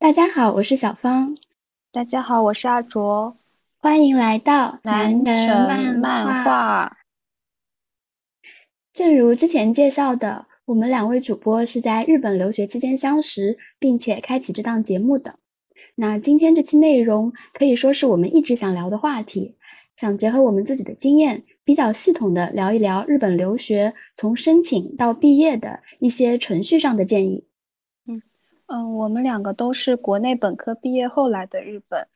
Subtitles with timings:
[0.00, 1.36] 大家好，我是小芳。
[1.92, 3.36] 大家好，我是阿卓。
[3.76, 6.96] 欢迎来到南城漫画。
[8.94, 15.34] 正如之前介绍的，我们两位主播是在日本留学期间相识，并且开启这档节目的。
[15.96, 19.58] 那今天这期内容可以说是我们一直想聊的话题，
[19.96, 27.44] 想结合我们自己的经验，比较系统的聊一聊日本留学从申请到毕业的一些程序上的建议。
[28.70, 32.06] 嗯，我们两个都是国内本科毕业后来的日本。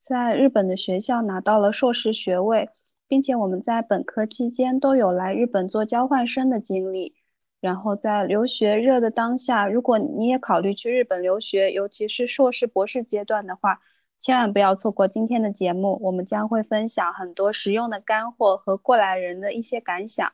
[0.00, 2.70] 在日本的学校拿到了硕士学位，
[3.06, 7.14] 并且我们在本科期间都有来日本做交换生的经历。
[7.60, 13.80] 然后在留学热的当下，如果你也考虑去日本留学，尤其是硕士、博士阶段的话，
[14.18, 15.98] 千万不要错过今天的节目。
[16.00, 20.32] 我们将会分享很多实用的干货和过来人的一些感想。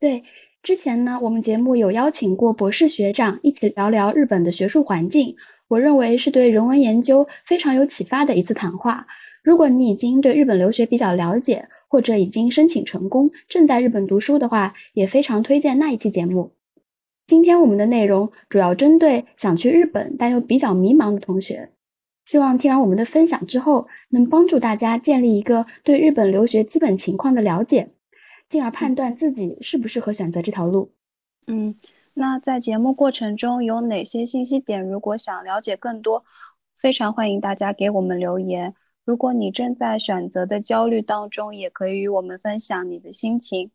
[0.00, 0.24] 对，
[0.62, 5.34] 之前呢，我们节目有邀请过博士学长一起聊聊日本的学术环境。
[5.66, 9.08] 我认为是对人文研究非常有启发的一次谈话。
[9.42, 16.52] 如果你已经对日本留学比较了解，或者已经申请成功，正在日本读书的话，也非常推荐那一期节目。
[17.26, 21.70] 今天我们的内容主要针对想去日本但又比较迷茫的同学，
[22.24, 27.88] 希望听完我们的分享之后，能帮助大家建立一个对日本留学基本情况的了解，
[28.52, 30.92] 进而判断自己适不适合选择这条路。
[31.46, 31.74] 嗯。
[32.14, 34.86] 那在节目过程中有哪些信息点？
[34.86, 36.26] 如果想了解更多，
[36.76, 38.74] 非常欢迎大家给我们留言。
[39.06, 43.70] 如果你正在选择的焦虑当中，也可以与我们分享你的心情。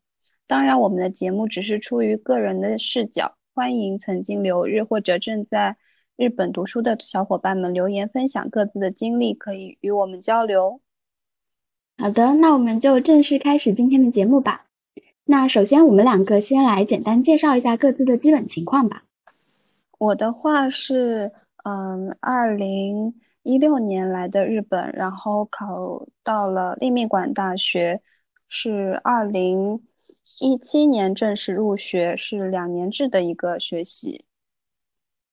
[0.46, 5.76] 当然，我们的节目只是出于个人的视角，欢迎曾经留日或者正在
[6.14, 10.80] 日本读书的小伙伴们留言分享各自的经历，可以与我们交流。
[11.96, 14.67] 好的，那我们就正式开始今天的节目吧。
[15.30, 19.04] 那首先，我们两个先来简单介绍一下各自的基本情况吧。
[19.98, 21.32] 我的话是，
[21.64, 23.12] 嗯，二零
[23.42, 28.00] 一六年来的日本，然后考到了立命馆大学，
[28.48, 29.82] 是二零
[30.40, 34.24] 一七年正式入学，是两年制的一个学习。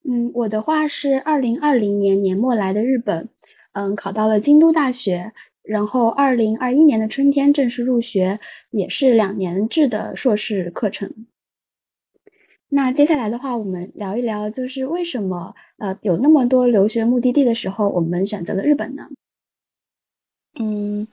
[0.04, 3.30] 嗯，我的话是二零二零年年末来的日本，
[3.72, 5.32] 嗯，考到了京都大学。
[5.66, 8.40] 然后，二零二一年的春天正式入学，
[8.70, 11.26] 也是两年制的硕士课程。
[12.70, 19.08] 那接下来的话，我们聊一聊，就是为什么呃有那么多留学目的地的时候，我们选择了日本呢？
[20.60, 21.08] 嗯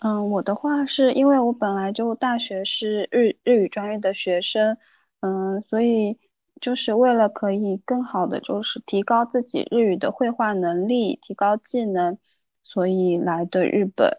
[0.00, 4.76] 嗯，我的话是因为我本来就大学是日日语专业的学生，
[5.20, 6.18] 嗯，所以
[6.60, 12.18] 就是为了可以更好的就是提高自己日语的绘画能力，提高技能。
[12.68, 14.18] 所以来的日本，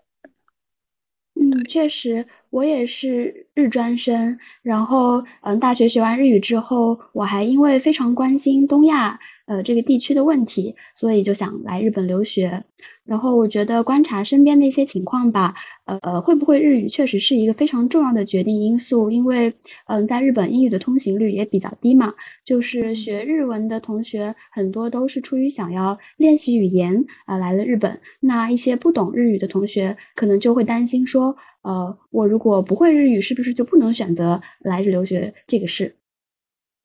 [1.35, 4.39] 嗯，确实，我也是日专生。
[4.63, 9.19] 然后，嗯，大学学完日语之后，我还因为非常关心东亚。
[9.45, 12.65] 呃，这个地区的问题，所以就想来日本留学。
[13.09, 15.55] 然后我觉得观察身边的一些情况吧，
[15.85, 19.09] 呃，会不会日语确实是一个非常重要的决定因素。
[19.09, 19.55] 因为，
[19.87, 22.13] 嗯，在日本英语的通行率也比较低嘛，
[22.45, 27.99] 就是学日文的同学很多都是出于想要练习语言啊来了日本。
[28.19, 35.95] 那一些不懂日语的同学可能就会担心说，呃，我如果不会日语，是不是就不能选择来日留学这个事？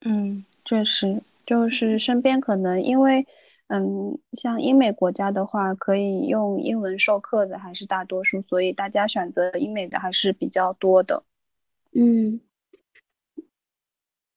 [0.07, 1.23] 嗯，确实。
[1.47, 3.27] 就是身边可能因为，
[3.67, 11.23] 嗯，像英美国家的话，可以用英文授课的还是大多数，所以大家选择英美的还是比较多的。
[11.93, 12.41] 嗯，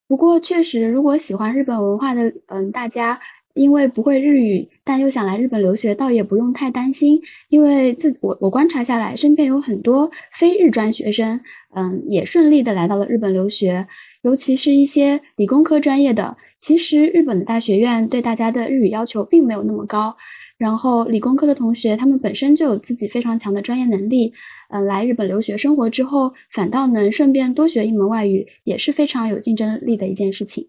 [0.07, 3.19] 不过确实，如果喜欢日本文化的，嗯，大家
[3.53, 11.41] 因为不会日语，但又想来日本留学，倒也不用太担心，因为自我我观察下来，身边有很多非日专学生，
[11.73, 13.87] 嗯，也顺利的来到了日本留学。
[14.27, 20.17] 尤其是一些理工科专业的，其实日本的大学院对大家的日语要求并没有那么高。
[20.57, 24.33] 然后理工科的同学，他们本身就有自己非常强的专业能力，
[24.69, 30.67] 嗯，来日本留学生活之后，反倒能顺便多学一门外语，也是非常有竞争力的一件事情。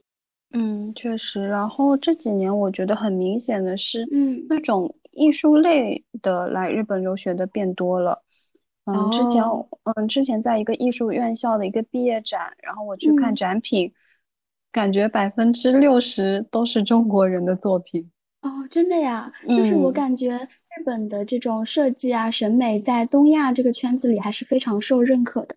[0.53, 1.45] 嗯，确实。
[1.45, 8.23] 然后这几年我觉得很明显的是，嗯，那种艺术类的来日本留学的变多了。
[8.95, 9.45] 嗯，之前
[9.85, 13.93] 嗯，之前在一个艺术院校的一个毕业展，然后我去看展品，
[14.73, 18.11] 感觉百分之六十都是中国人的作品。
[18.41, 25.57] 哦，真的呀，就是我感觉日本的这种设计啊、审美在东亚这个圈子里还是非常受认可的。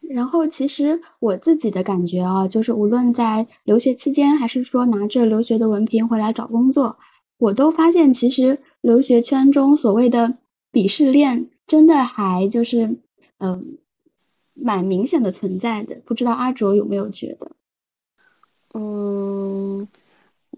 [0.00, 6.96] 然后其实我自己的感觉啊，就是无论在留学期间，还是说拿着留学的文凭回来找工作，
[7.36, 10.38] 我都发现其实留学圈中所谓的
[10.72, 11.50] 鄙视链。
[11.68, 12.98] 真的还就是
[13.38, 13.78] 嗯，
[14.54, 17.52] 蛮明显的存在的，不知道阿卓有没有觉得？
[18.74, 19.86] 嗯，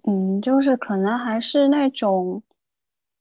[0.05, 2.43] 嗯，就是可能还是那种，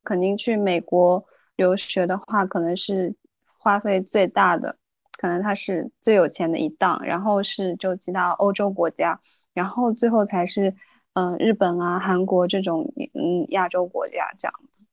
[0.03, 1.25] 肯定去美国
[1.55, 3.15] 留学的话，可能是
[3.57, 4.77] 花费最大的，
[5.17, 9.19] 可能他是最有钱的一档，然后是就其他欧洲国家，
[9.53, 10.75] 然后最后才是
[11.13, 14.85] 嗯日本啊、韩国这种嗯亚洲国家这样子。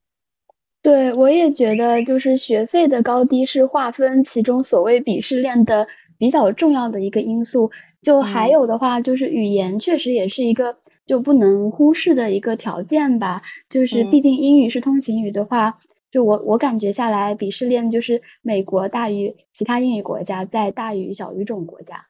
[0.87, 7.73] 对，我也觉得就是学费的高低是划分其中所谓鄙视链的比较重要的一个因素。
[8.03, 13.43] 就还有的话，就是语言确实也是一个就不能忽视的一个条件吧。
[13.69, 15.77] 就是毕竟英语是通行语的话，
[16.13, 22.07] 就我我感觉下来，鄙视链就是美国大于其他英语国家，再大于小语种国家。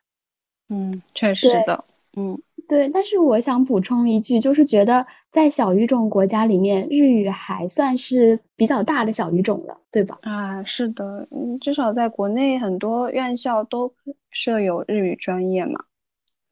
[0.69, 1.87] 嗯，确实的。
[2.14, 2.38] 嗯。
[2.68, 10.18] 对，但是我想补充一句，就是觉得在小语种国家里面，日语还算是比较大的小语种了，对吧？
[10.22, 13.94] 啊，是的，嗯，至少在国内很多院校都
[14.30, 15.84] 设有日语专业嘛。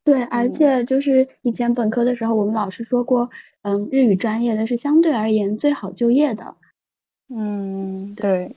[0.04, 3.30] 对，而且就是以前本科的时候，我们老师说过，
[3.62, 6.54] 嗯，日语专业的是相对而言最好就业的。
[7.28, 8.54] 嗯，对。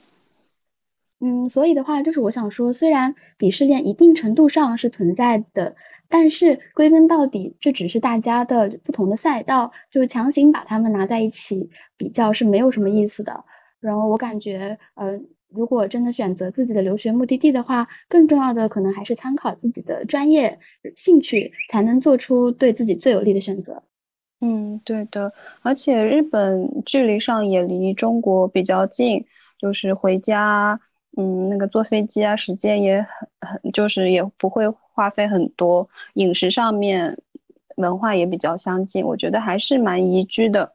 [1.20, 5.74] 嗯，所以的话，就是我想说，虽然鄙视链一定程度上是存在的。
[6.08, 13.44] 但是归根到底，这只是大家的不同的赛道，就是强行把他们拿在一起比较是没有什么意思的。
[13.80, 20.58] 然后我感觉，呃，如果真的选择自己的留学目的地的话，更重要的可能还是参考自己的专业
[20.96, 23.82] 兴趣，才能做出对自己最有利的选择。
[24.40, 25.32] 嗯，对的。
[25.62, 29.26] 而且日本距离上也离中国比较近，
[29.58, 30.80] 就是回家。
[31.16, 33.28] 嗯，那个坐飞机啊，时间也很
[33.62, 35.88] 很，就是也不会花费很多。
[36.14, 37.18] 饮食上面，
[37.76, 40.74] 文化也比较相近，我觉得还是蛮宜居的。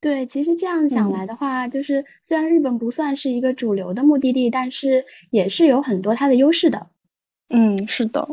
[0.00, 6.86] 对，其实这样想来的话，就是虽然日本不算是一个主流的目的地，但是也是有很多它的优势的。
[7.48, 8.28] 嗯，是的。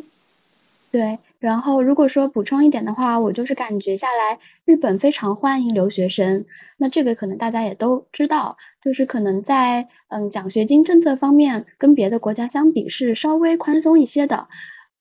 [0.91, 6.45] 对，然后如果说补充一点的话，我就是感觉下来，日本非常欢迎留学生。
[6.77, 14.47] 那这个可能大家也都知道，就是可能在嗯奖学金政策方面，跟别的国家相比是稍微宽松一些的。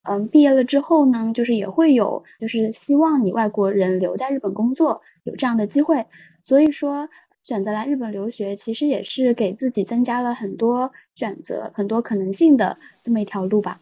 [0.03, 6.07] 嗯，毕业了之后呢，就是也会有，就是希望你外国人留在日本工作，有这样的机会。
[6.43, 7.09] 所以说，
[7.45, 13.79] 选择来日本留学，其实也是给自己增加了很多选择、很多可能性的这么一条路吧。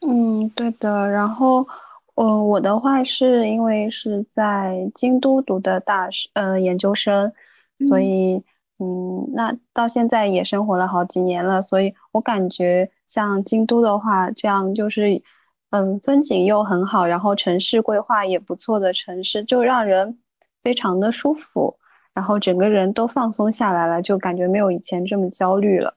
[0.00, 1.10] 嗯，对的。
[1.10, 1.66] 然后，
[2.14, 7.30] 呃，我的话是因为是在京都读的大学，呃，研究生，
[7.78, 8.42] 所以，
[8.78, 15.22] 嗯，那到现在也生活了好几年了，所以我感觉像京都的话，这样就是，
[15.68, 20.18] 嗯，风景又很好，然后城市规划也不错的城市，就让人
[20.62, 21.76] 非常的舒服，
[22.14, 25.94] 然后整个人都放松下来了，就感觉没有以前这么焦虑了。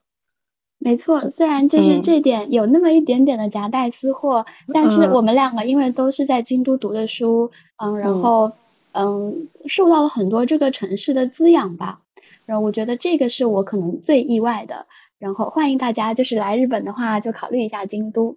[0.84, 8.52] 没错，虽然就是这点有那么一点点的夹带私货，但是我们两个因为都是在京都读的书，嗯，然后
[8.92, 12.02] 嗯，受到了很多这个城市的滋养吧。
[12.44, 14.84] 然后我觉得这个是我可能最意外的。
[15.18, 18.36] 然后欢迎大家就是来日本的话，就考虑一下京都。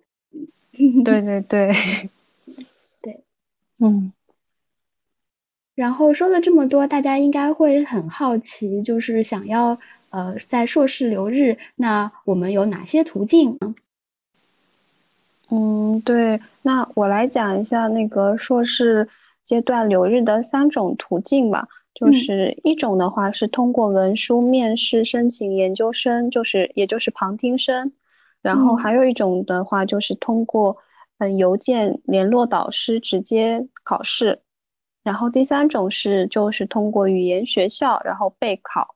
[1.03, 1.71] 对 对对，
[3.03, 3.23] 对，
[3.77, 4.13] 嗯。
[5.75, 9.79] 然后说了这么多，大家应该会很好奇，就是想要。
[10.09, 13.57] 呃，在硕士留日，那我们有哪些途径？
[15.49, 19.07] 嗯，对，那我来讲一下那个硕士
[19.43, 21.67] 阶段留日的三种途径吧。
[21.93, 27.91] 就是一种的话是通过文书面试申请研究生，就是也就是旁听生。
[28.43, 30.77] 然后还有一种的话就是通过
[31.17, 34.41] 嗯邮件联络导师直接考试。
[35.01, 38.93] 然后第三种是就是通过语言学校然后备考。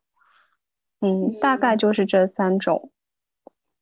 [1.01, 2.91] 嗯，大概就是这三种。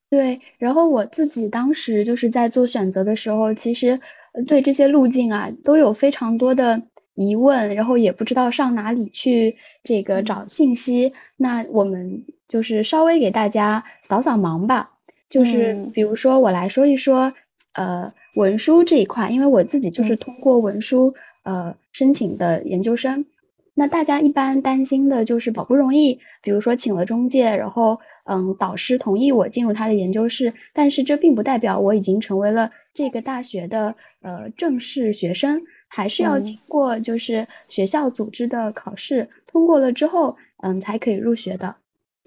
[0.10, 4.00] 对，然后我自己当时就是在做选择的时候，其实
[4.48, 6.82] 对这些路径啊都有非常多的
[7.14, 11.14] 疑问，然后也不知道上哪里去这个找信息。
[11.38, 14.94] 那我们就是稍微给大家扫扫盲吧，
[15.30, 17.34] 就是比如说我来说一说
[17.74, 23.26] 呃文书这一块，因为我自己就是通过文书呃申请的研究生。
[23.74, 41.78] 那大家一般担心的就是好不容易，比如说请了中介，然后嗯，导师同意我进入他的研究室，但是这并不代表我已经成为了这个大学的呃正式学生，还是要经过就是学校组织的考试，通过了之后嗯才可以入学的。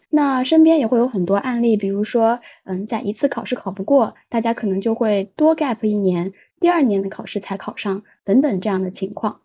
[0.08, 9.41] 那身边也会有很多案例，比如说嗯在一次考试考不过，大家可能就会多 gap 一年，第二年的考试才考上等等这样的情况。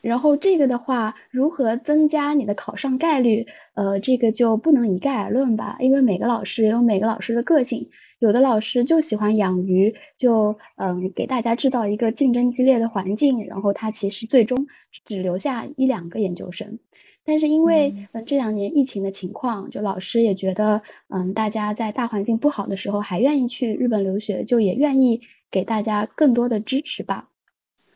[0.00, 3.46] 然后这个的话，如何增加你的考上概率？
[3.74, 14.66] 呃，这个就不能一概而论吧，因为每个老师有每个老师的个性，有的老师就喜欢养鱼，就嗯给大家制造一个竞争激烈的环境，然后他其实最终
[15.04, 16.78] 只留下一两个研究生。
[17.24, 27.28] 但是因为嗯这两年疫情的情况，就老师也觉得嗯大家在大环境不好的时候还愿意去日本留学，就也愿意给大家更多的支持吧。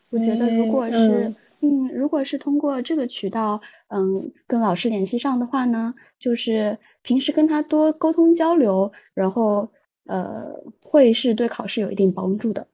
[0.09, 1.33] 我觉得如果是。
[1.65, 9.69] 嗯，如果是通过这个渠道，嗯，跟老师联系上的话呢，就是平时跟他多沟通交流，然后
[10.05, 12.67] 呃，会是对考试有一定帮助的。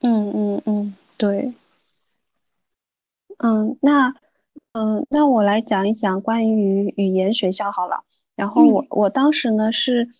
[0.00, 1.54] 嗯嗯嗯，对。
[3.38, 4.14] 嗯，那
[4.72, 8.04] 嗯，那我来讲一讲关于语言学校好了。
[8.34, 10.10] 然后我我当时呢是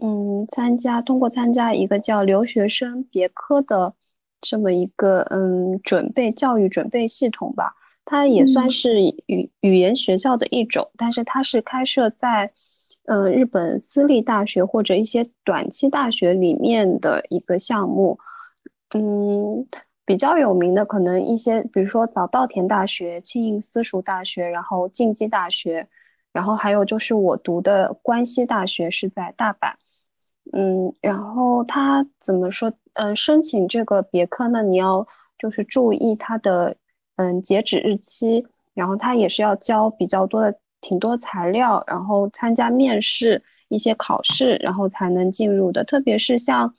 [0.00, 3.94] 嗯参加通过参加一个叫留学生别科的。
[4.40, 12.52] 这么一个嗯，准备教育准备系统吧，它也算是语语言学校的一种，但是它是开设在
[13.06, 18.18] 呃日本私立大学或者一些短期大学里面的一个项目。
[18.94, 19.66] 嗯，
[20.06, 25.86] 比较有名的可能一些，比如说早稻田大学、庆应私塾大学，然后近畿大学，
[26.32, 29.74] 然后还有就是我读的关西大学是在大阪。
[30.52, 32.72] 嗯，然后他怎么说？
[32.98, 35.06] 嗯，申请这个别科呢，你要
[35.38, 36.76] 就是注意它的
[37.16, 45.84] 嗯截止日期，然后它也是要交比较多的挺多材料，然后参加面试一些考试，然后才能进入的。
[45.84, 46.74] 特别是像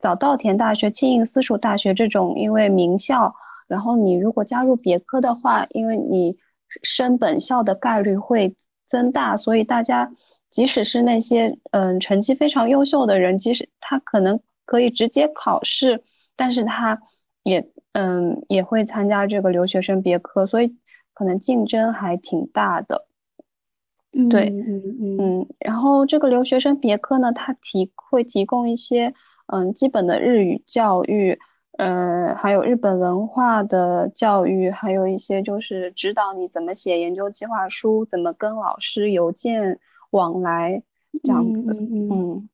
[0.00, 3.34] 早稻田大学、庆应私塾大学这种，因为名校，
[3.66, 6.36] 然后你如果加入别科的话，因为你
[6.82, 8.54] 升本校的概率会
[8.86, 10.10] 增大，所以大家。
[10.50, 16.02] 即使是那些嗯成绩非常优秀的人，即使他可能可以直接考试，
[16.36, 17.00] 但是他
[17.42, 20.76] 也嗯也会参加这个留学生别科，所以
[21.12, 23.06] 可能竞争还挺大的。
[24.30, 25.46] 对，嗯嗯嗯。
[25.58, 29.12] 然后这个留学生别科呢，它提会提供一些
[29.46, 31.38] 嗯基本的日语教育，
[31.78, 39.78] 嗯还有日本文化的教育，还有一些就是指导你怎么写研究计划书，怎么跟老师邮件。
[40.10, 40.80] 往来
[41.24, 42.48] 这样子，嗯，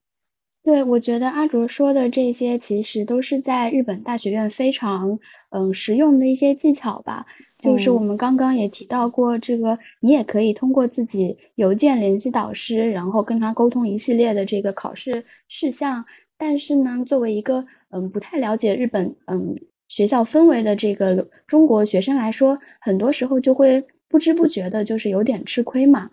[0.62, 7.26] 对，我觉得阿卓说的这些其实都是在日本大学院非常嗯实用的一些技巧吧。
[7.58, 16.04] 就是我们刚刚也提到过，这个你也可以通过自己邮件联系导师，然后跟他沟通一系列的这个考试事项。
[16.36, 19.56] 但是呢，作为一个嗯不太了解日本嗯
[19.88, 26.10] 学校氛围的这个中国学生来说，很多时候就会不知不觉的就是有点吃亏嘛。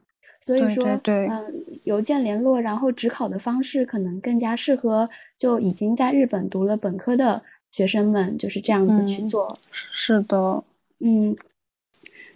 [0.48, 9.60] 所以说，嗯，邮件联络，然后职考的方式可能更加适合就已经在日本读了本科的学生们，就是这样子去做。
[9.72, 10.64] 是的，
[11.00, 11.36] 嗯，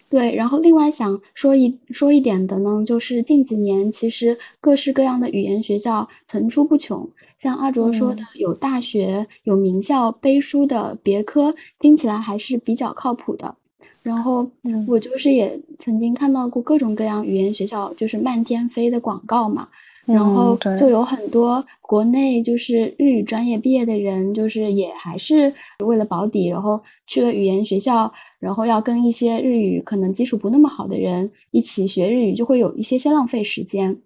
[0.10, 0.36] 对。
[0.36, 13.56] 然后另外想说一说一点的呢，就是近几年其实各式各样的语言学校层出不穷，像阿卓说的，有大学有名校背书的别科，听起来还是比较靠谱的。
[14.04, 14.50] 然后，
[14.88, 19.68] 我就是也曾经看到过各种各样语言学校就是漫天飞的广告嘛，
[20.08, 25.54] 然后就有很多国内就是日语专业毕业的人，就是也还是
[25.86, 33.98] 为了保底，然后去了语言学校，然后要跟一些日语可能基础不那么好的人一起学日语，就会有一些些浪费时间。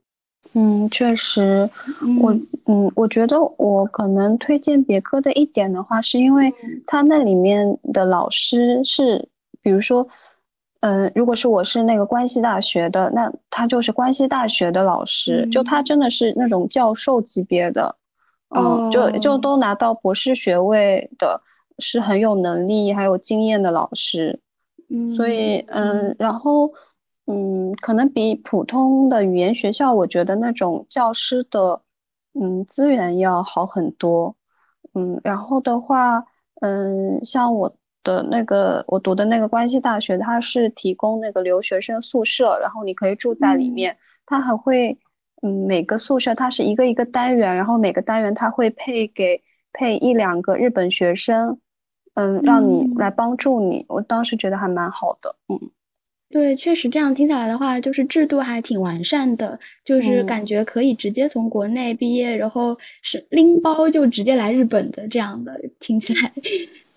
[0.51, 1.69] 嗯，确实，
[2.21, 2.33] 我
[2.65, 6.53] 嗯，我觉得我可能推荐别科的一点的话，是因为
[6.85, 9.29] 他那里面的老师是。
[9.65, 10.07] 比如说，
[10.81, 17.95] 嗯，如果是我是那个关西大学的，那他就是关西大学的老师，就他真的是那种教授级别的，
[18.55, 21.41] 嗯，就就都拿到博士学位的，
[21.79, 24.39] 是很有能力还有经验的老师，
[24.87, 26.71] 嗯，所以嗯，然后
[27.25, 31.81] 嗯，可能比普通的语言学校，我觉得那种教师的
[32.39, 34.35] 嗯资源要好很多，
[34.93, 36.23] 嗯，然后的话，
[36.61, 37.75] 嗯，像我。
[38.05, 43.97] 的那个我读的那个关西大学，它是提供那个留学生宿舍，然后你可以住在里面。
[44.25, 44.97] 它还会，
[45.41, 49.41] 嗯，每个宿舍它是一个一个单元，然后每个单元它会配给
[49.73, 51.59] 配一两个日本学生，
[52.13, 53.85] 嗯，让你来帮助你。
[53.87, 55.59] 我当时觉得还蛮好的，嗯，
[56.29, 66.31] 对，确实这样听下来的话，就是制度还挺完善的，就是感觉可以直接从国内毕业，然后是拎包就直接来日本的这样的，听起来。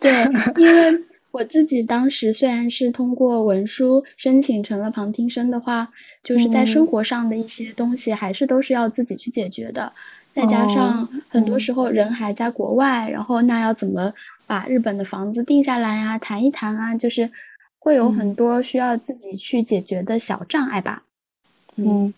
[0.00, 0.12] 对，
[0.56, 5.90] 因为我自己当时虽然是通过文书申请成了旁听生的话，
[6.22, 9.92] 就是在生活上的一些东西还是都是要自己去解决的。
[10.30, 14.12] 再加上很多时候人还在国外，然后那要怎么
[14.46, 17.32] 把日本的房子定下来啊，谈一谈啊，就是
[17.80, 21.02] 会有很多需要自己去解决的小障碍吧。
[21.74, 22.14] 嗯，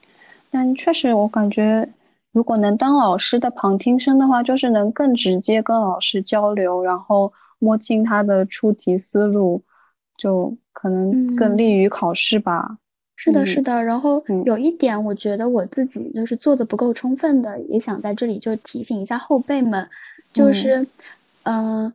[0.50, 1.88] 但确实我感觉，
[2.32, 9.62] 如果能当老师的旁听生的话，就是能更直接跟老师交流，然后摸清他的出题思路，
[10.16, 12.78] 就可能更利于考试吧。
[13.14, 13.84] 是的，是的。
[13.84, 19.90] 然后有一点，我觉得我自己就是做的不够充分的，也想在这里就提醒一下后辈们，
[20.32, 20.86] 就是，
[21.42, 21.92] 嗯，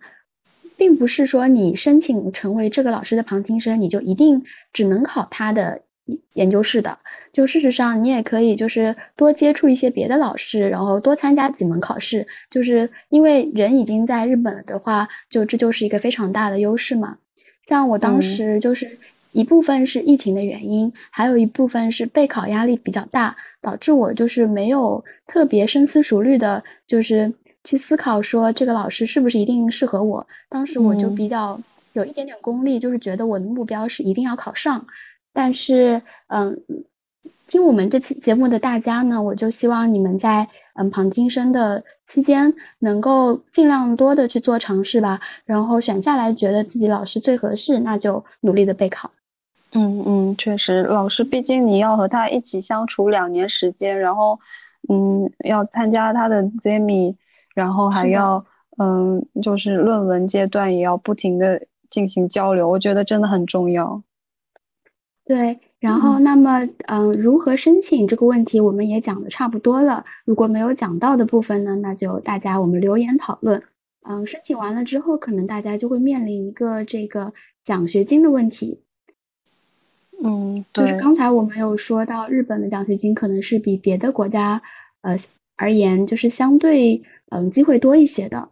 [0.78, 5.82] 并不是说你申请成为这个老师的旁听生，你就一定只能考他的
[6.34, 7.00] 研究室的。
[7.34, 12.28] 就事实上，你也可以就是多接触一些别的老师，然后多参加几门考试。
[12.50, 17.18] 就是因为人已经在日本了的话，就这就是一个非常大的优势嘛。
[17.62, 18.98] 像我当时就是。
[19.36, 30.26] 一部分是疫情的原因，还有一部分是备考压力比较大，导致我就是没有特别深思熟虑的，就是去思考说这个老师是不是一定适合我。
[30.48, 31.60] 当时我就比较
[31.92, 34.88] 有一点点功利，就是觉得我的目标是一定要考上。
[35.36, 36.64] 但是，嗯，
[37.46, 49.12] 听我们这期节目的大家呢，我就希望你们在嗯旁听生的期间，能够尽量多的去做尝试吧，然后选下来觉得自己老师最合适，那就努力的备考。
[49.74, 54.40] 嗯嗯，确实，老师毕竟你要和他一起相处两年时间，然后，
[54.88, 57.18] 嗯，要参加他的 ZMI，
[57.54, 58.46] 然后还要，
[58.78, 64.02] 嗯，就是论文阶段也要不停的进行交流，我觉得真的很重要。
[65.26, 73.64] 对，然后那么，嗯，如何申请这个问题我们也讲的差不多了，如果没有讲到的部分呢，那就大家我们留言讨论。
[74.08, 78.82] 嗯，申请完了之后，可能大家就会面临一个这个奖学金的问题。
[80.24, 84.62] 嗯，就是刚才我们有说到，日本的奖学金可能是比别的国家
[85.02, 85.18] 呃
[85.56, 88.50] 而言，就是相对嗯机会多一些的。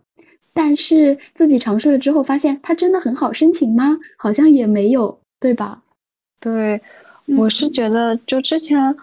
[0.53, 3.99] 但是自己尝试了之后，发现它真的很好申请吗？
[4.17, 5.82] 好像也没有，对吧？
[6.43, 6.81] 对，
[7.37, 8.93] 我是觉得就之前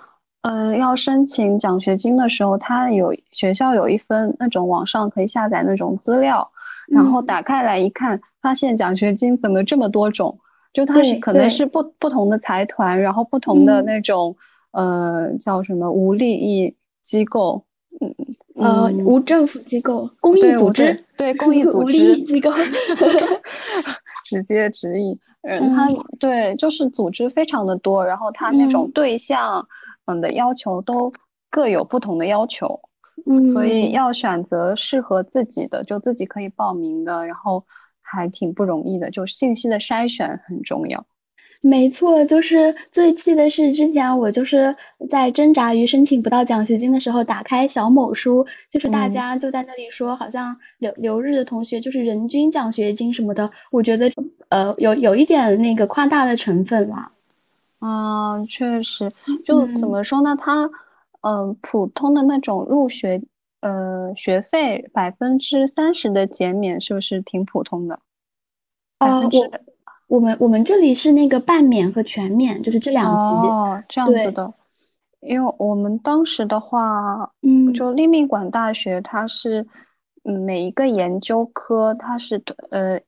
[0.43, 6.51] 嗯要申请奖学金的时候，它有学校有一份那种网上可以下载那种资料，
[6.93, 10.39] 然后打开来一看，发现奖学金怎么这么多种。
[10.73, 14.37] 就它是可能是不不同的财团，然后不同的那种
[14.71, 17.65] 呃叫什么无利益机构，
[18.01, 18.15] 嗯
[18.55, 22.53] 呃无政府机构、公益组织，对 公益组织、无利益机构，
[24.25, 29.67] 直接直译，嗯，他对就是组织非常的多，然后他那种对象
[30.07, 31.13] 嗯的要求都
[31.51, 32.81] 各有不同的要求，
[33.27, 37.65] 嗯，所以要选择适合自己的，就自己可以报名的，然后。
[38.13, 41.07] 还挺不容易的，就信息的筛选很重要。
[41.61, 44.77] 没错，就是最气的是之前我就是
[45.09, 54.11] 在挣扎于申请不到奖学金的时候，打开小某书，就是大家就在那里说，好像留留日的同学就是人均奖学金什么的，我觉得
[54.49, 57.13] 呃有有一点那个夸大的成分啦。
[57.79, 59.11] 啊，确实，
[59.45, 60.37] 就怎么说呢？
[60.37, 60.71] 他
[61.21, 63.23] 嗯，普通的那种入学。
[63.63, 68.01] 呃，学费百分之三十的减免是不是挺普通的？
[69.01, 69.29] 哦，我
[70.11, 73.29] 我们我们这里是那个半免和全免，就是这两级。
[73.29, 74.53] 哦，这样子的。
[75.21, 79.69] 因为我们当时的话，嗯，就立命馆大学，它是
[80.25, 83.01] 嗯每一个研究科，它是呃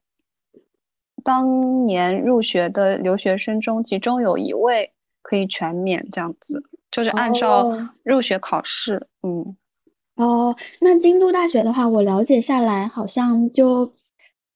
[1.24, 6.62] 当年入学的留学生中，其中有一位可以全免，这样子，
[6.92, 7.66] 就是按照
[8.04, 9.56] 入学考试，嗯。
[10.14, 13.92] 哦，那京都大学的话，我了解下来好像就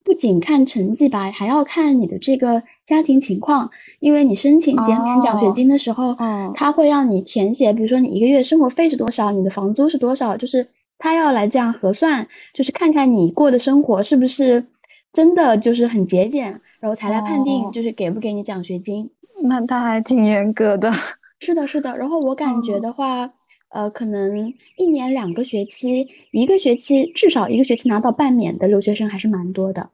[0.07, 3.73] 不仅看成绩吧，还要看你的这个家庭情况。
[3.99, 6.17] 因为你申请减免奖学金的时候，
[6.55, 14.67] 他会让你填写，比如说你一个月生活费是多少，你的房租是多少，就是他要来这样核算，就是看看你过的生活是不是
[15.13, 19.11] 真的就是很节俭，然后才来判定就是给不给你奖学金。
[19.43, 20.93] 那他还挺严格的。
[21.41, 21.99] 是的，是的。
[21.99, 23.33] 然后我感觉的话。
[23.69, 29.91] 呃，可能一年两个学期，一个学期至少一个学期拿到半免的留学生还是蛮多的。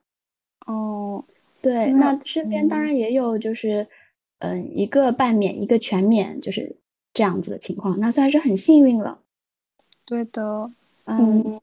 [0.67, 1.25] 哦，
[1.61, 3.89] 对，那身边当然也有就是，
[4.39, 6.77] 嗯，一个半免，一个全免，就是
[7.15, 9.19] 这样子的情况，那算是很幸运了。
[10.05, 10.71] 对的，
[11.05, 11.61] 嗯，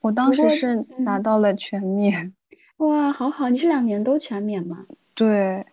[0.00, 2.34] 我当时是拿到了全免。
[2.78, 4.86] 哇，好好，你是两年都全免吗？
[5.14, 5.64] 对，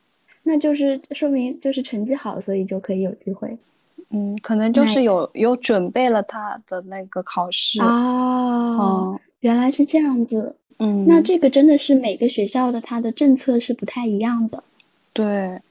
[0.43, 3.57] 那就是说明就是成绩好，所以就可以有机会。
[4.09, 10.55] 嗯，可能就是有有准备了他的那个考试哦，原来是这样子。
[10.83, 14.63] 嗯，那这个真的是每个学校的它的政策是不太一样的。
[15.13, 15.61] 对，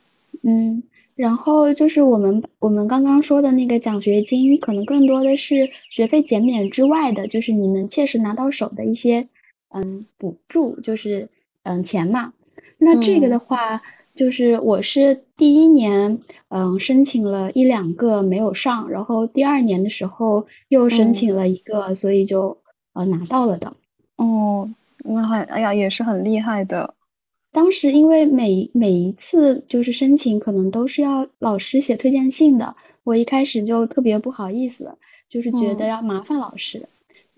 [0.42, 0.82] 嗯，
[1.14, 9.28] 然后就是我们我们刚刚说的那个奖学金，可能更多的是学费减免之外的，就是你能切实拿到手的一些
[9.68, 11.28] 嗯补助，就是
[11.62, 12.32] 嗯钱嘛。
[12.78, 13.82] 那这个的话。
[14.14, 22.58] 就是我是第一年，嗯，申请了一两个没有上，然后第二年的时候又申请了一个，所以就
[22.92, 23.72] 呃拿到了的。
[24.16, 24.68] 哦，
[25.04, 26.94] 那还哎呀，也是很厉害的。
[27.52, 34.96] 当时因为每每一次就是申请，可能都是要老师写推荐信的，我一开始就特别不好意思，
[35.28, 36.88] 就是觉得要麻烦老师。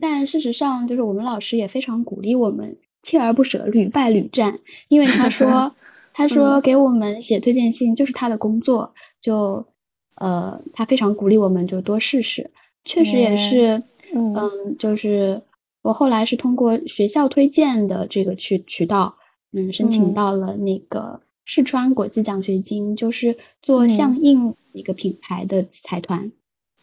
[0.01, 5.75] 但事实上，就是我们老师也非常鼓励我们，锲而不舍，屡败屡战，因为他说。
[6.17, 9.67] 他说给我们写推荐信就是他的工作，就
[10.15, 12.53] 呃他非常鼓励我们就多试试，
[12.85, 13.83] 确实也是，
[14.15, 15.43] 嗯，就是
[15.85, 19.19] 我后来是通过学校推荐的这个渠渠道，
[19.53, 26.33] 嗯，申请到了那个四川国际奖学金，就是做相应一个品牌的财团。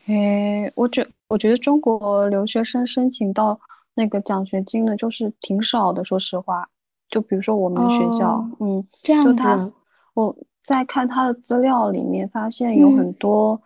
[0.06, 3.60] 诶，我觉我觉得中国留学生申请到
[3.96, 6.70] 那个奖学金的，就是挺少的，说实话。
[7.10, 9.74] 就比如说我们学校，嗯，这样子，
[10.14, 13.64] 我在看他的资料里面发现有很多，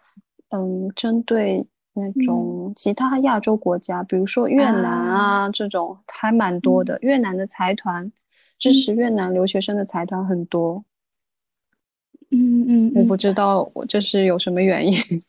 [0.50, 7.00] 嗯，针对那种其他亚洲国家，比如说越南啊这种还蛮多的。
[7.02, 8.12] 越南的财团
[8.60, 10.84] 支持越南留学生的财团很多。
[12.30, 15.24] 嗯嗯，我不知道我这是有什么原因。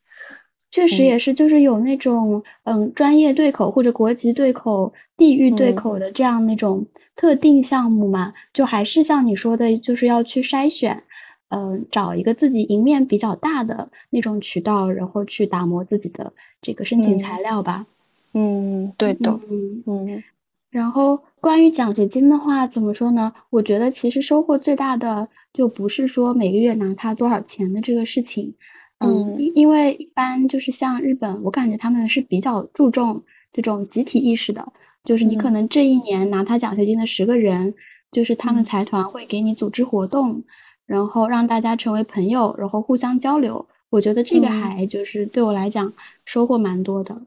[0.70, 11.04] 确实也是，就是有那种嗯专业对口或者国籍对口、地域对口的这样那种特定项目嘛，就还是像你说的，就是要去筛选，
[11.48, 16.32] 嗯，找一个自己赢面比较大的那种渠道，然后去打磨自己的
[16.62, 17.86] 这个申请材料吧。
[18.32, 19.38] 嗯，对的。
[19.48, 20.22] 嗯嗯。
[20.70, 23.32] 然后关于奖学金的话，怎么说呢？
[23.50, 28.54] 我觉得其实收获最大的就不是说每个月拿他多少钱的这个事情。
[28.98, 34.72] 嗯，因因为一般就是像日本，我感觉他们是比较注重这种集体意识的，
[35.04, 37.74] 就是你可能这一年拿他奖学金的十个人，
[38.10, 40.44] 就是他们财团会给你组织活动，
[40.86, 43.66] 然后让大家成为朋友，然后互相交流。
[43.90, 45.92] 我觉得这个还就是对我来讲
[46.24, 47.20] 收获蛮多的。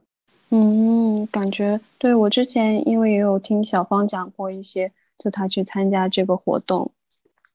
[0.50, 6.91] 嗯，感觉对我之前因为也有听小芳讲过一些，就她去参加这个活动，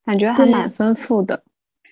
[0.05, 1.43] 感觉还蛮丰富的。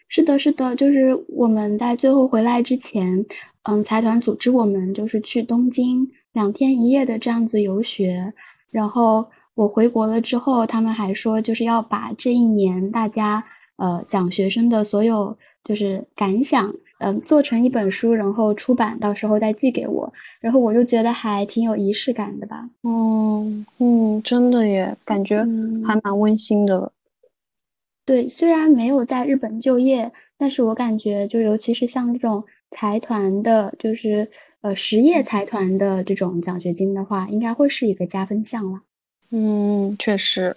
[0.08, 3.24] 是的，是的，就是我们在最后回来之前，
[3.62, 8.32] 嗯，财团组织我们就是去东京两天一夜的这样子游学，
[8.70, 13.44] 然后我回国了之后，他们还说就是要把这一年大家
[13.76, 22.68] 呃讲学生的所有就是感想，嗯，做成一本书，然后出版，到时候再寄给我，然后我就觉得还挺有仪式感的吧。
[22.82, 25.38] 嗯嗯，真的耶，感觉
[25.86, 26.92] 还蛮温馨的。
[28.04, 34.30] 对，虽然没有在日本就业，但是我感觉就尤其是像这种财团的，就是
[34.60, 38.80] 呃实业财团的这种奖学金的话，应该会是一个加分项了。
[39.30, 40.56] 嗯，确实。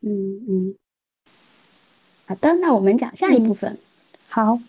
[0.00, 0.74] 嗯嗯。
[2.28, 3.78] 好的，那我们讲下一部分。
[4.28, 4.60] 好，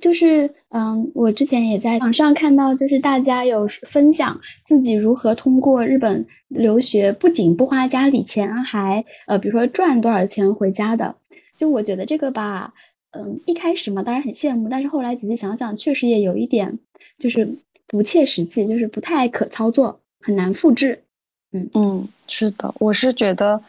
[0.00, 11.14] 就是嗯，我之前也在网上看到，就是大家有分享自己如何通过日本留学，不仅不花家里钱，还呃比如说赚多少钱回家的。
[11.56, 12.74] 就我觉得这个吧，
[13.12, 16.80] 嗯，一开始嘛，当然很羡慕，但是后来仔细想想，确实也有一点，
[17.18, 21.04] 就是不切实际，就是不太可操作，很难复制。
[21.52, 23.62] 嗯嗯，是的，我是觉得，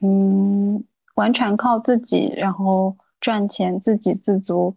[0.00, 0.82] 嗯，
[1.14, 4.76] 完全靠自己，然后赚钱，自给自足，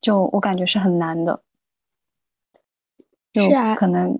[0.00, 1.42] 就我感觉是很难的。
[3.34, 4.18] 是啊，可能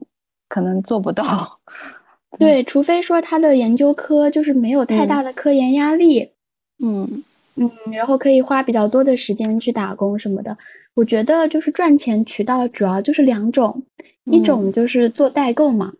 [0.48, 1.60] 可能做不到。
[2.38, 6.32] 对，除非说他的研究科就是没有太大的科研压力。
[6.78, 7.24] 嗯。
[7.60, 10.58] 嗯，然后可以花比较多的时间去打工什么的。
[10.94, 13.82] 我觉得就是赚钱渠道主要就是两种，
[14.24, 15.94] 一种就是做代购嘛。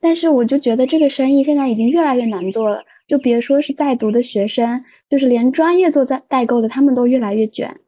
[0.00, 7.80] 但是我就觉得这个生意现在已经越来越难做了，就别说是在读的学生，就是连专业做在代购的，他们都越来越卷。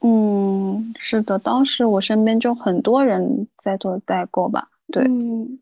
[0.00, 4.68] 嗯，是的，当时我身边就很多人在做代购吧。
[4.92, 5.58] 对，嗯，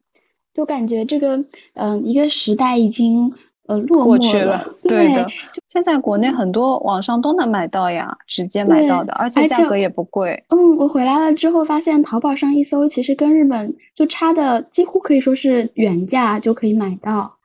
[0.55, 3.35] 就感觉这个嗯一个时代已经。
[3.65, 5.29] 呃，落过去了，对的。
[5.69, 10.43] 现在国内很多网上都能买到呀，直接买到的，而且价格也不贵。
[10.49, 17.37] 嗯，我回来了之后发现，淘宝上一搜，其实跟日本就差的几乎可以说是原价就可以买到。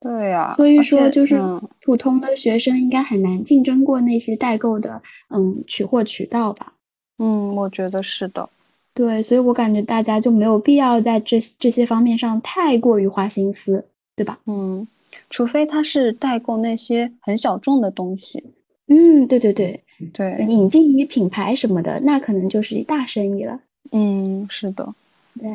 [0.00, 1.40] 对呀，所以说就是
[1.82, 6.74] 普通的学生应该很难竞争过那些代购的嗯取货渠道吧。
[7.18, 8.48] 嗯，我觉得是的。
[8.94, 14.38] 对，所以我感觉大家就没有必要在这这些方面上太过于花心思，对吧？
[14.46, 14.86] 嗯。
[15.30, 18.44] 除非他是代购那些很小众的东西，
[18.86, 19.80] 嗯，对对对
[20.12, 23.60] 对，引进一品牌什么的，那可能就是一大生意了。
[23.90, 24.94] 嗯，是的，
[25.40, 25.48] 对。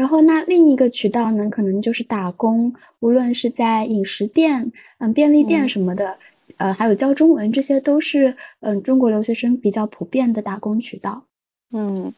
[0.00, 6.16] 然后那另一个渠道呢，可能就是打工，无论是在饮食店、嗯便利店什么的，
[6.56, 11.24] 呃，还有教中文，这些都是嗯中国留学生比较普遍的打工渠道。
[11.70, 12.14] 嗯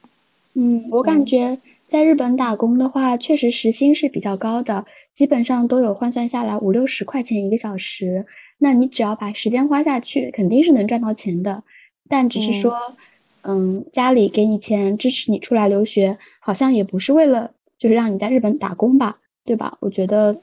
[0.55, 8.27] 嗯，我感觉在日本打工的话，确实时薪是比较高的，基本上都有换算下来五六十块钱一个小时。
[8.59, 11.65] 那你只要把时间花下去，肯定是能赚到钱的。
[12.09, 12.77] 但只是说，
[13.43, 17.51] 嗯，家里给你钱支持你出来留学，好像也不是为了
[17.83, 19.77] 就是让你在日本打工吧，对吧？
[19.81, 20.41] 我觉得。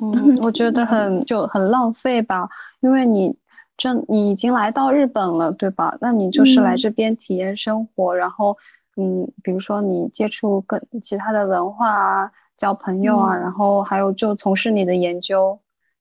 [0.00, 2.48] 嗯，我 觉得很就很浪费吧，
[2.80, 3.36] 因为你
[3.76, 5.96] 这你已经来到日本了，对吧？
[6.00, 8.56] 那你就是来这边体验生活，然后
[8.96, 15.58] 嗯，比如说你接触跟其他的文化啊，交朋友啊，然后还有就从事你的研究，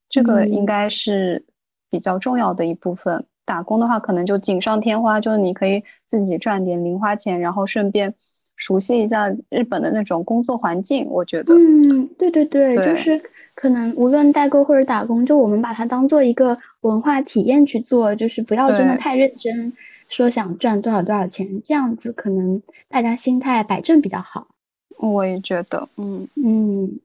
[0.10, 1.46] 这个应该是
[1.92, 3.24] 比较重要的一部分。
[3.46, 8.16] 打工的话，可能就锦上添花，就是你可以自己赚点零花钱，然后顺便。
[8.56, 11.54] 熟悉一下日本的那种工作环境，我觉得。
[11.56, 13.22] 嗯，对对对，就是
[13.54, 19.74] 可能无论代购或者打工，就我们把它当做一个文化体验去做，就是不要真的太认真，
[20.08, 24.48] 说想赚多少多少钱，这样子可能大家心态摆正比较好。
[24.98, 27.00] 我也觉得，嗯嗯。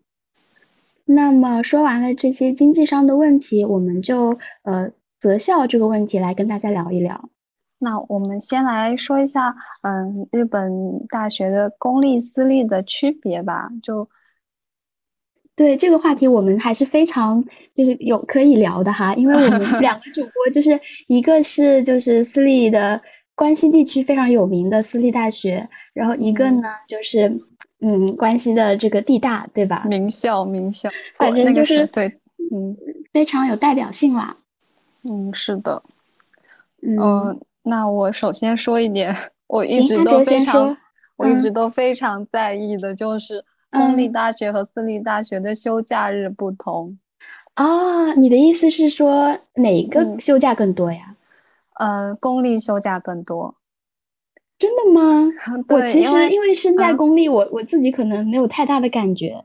[1.04, 7.28] 那么说完了这些经济上的问题，我们就呃择校这个问题来跟大家聊一聊。
[7.82, 13.70] 那我们先来说一下，嗯，日本大学的公立私立的区别吧。
[13.82, 14.10] 就
[15.56, 23.00] 对这个话题，我们还是非常就是有可以聊的哈，因为我们 两个主播就是一个是就是私立的
[23.34, 27.40] 关西地区非常有名的私立大学，然后一个呢就是
[27.80, 29.84] 嗯关西的这个地大，对吧？
[29.88, 32.20] 名校名校，反正就是对，
[32.52, 32.76] 嗯，
[33.10, 34.36] 非常有代表性啦。
[35.10, 35.82] 嗯，是的，
[36.82, 37.40] 嗯。
[37.62, 39.14] 那我首先说一点，
[39.46, 40.76] 我一直都非常，
[41.16, 46.98] 我一直都非常在意的就是公立大学和私立大学的休假日不同。
[47.54, 51.16] 啊，你的意思是说哪个休假更多呀？
[51.78, 53.56] 呃，公立休假更多。
[54.58, 55.28] 真的吗？
[55.68, 59.44] 我其实因为身在公立，我我自己可能没有太大的感觉。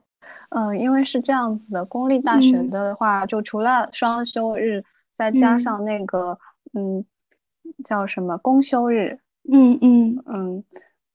[0.49, 6.39] 嗯，因为是这样子的，公立大学的话，就除了双休日，再加上那个，
[6.73, 7.05] 嗯。
[7.83, 9.19] 叫什么公休日？
[9.51, 10.63] 嗯嗯嗯，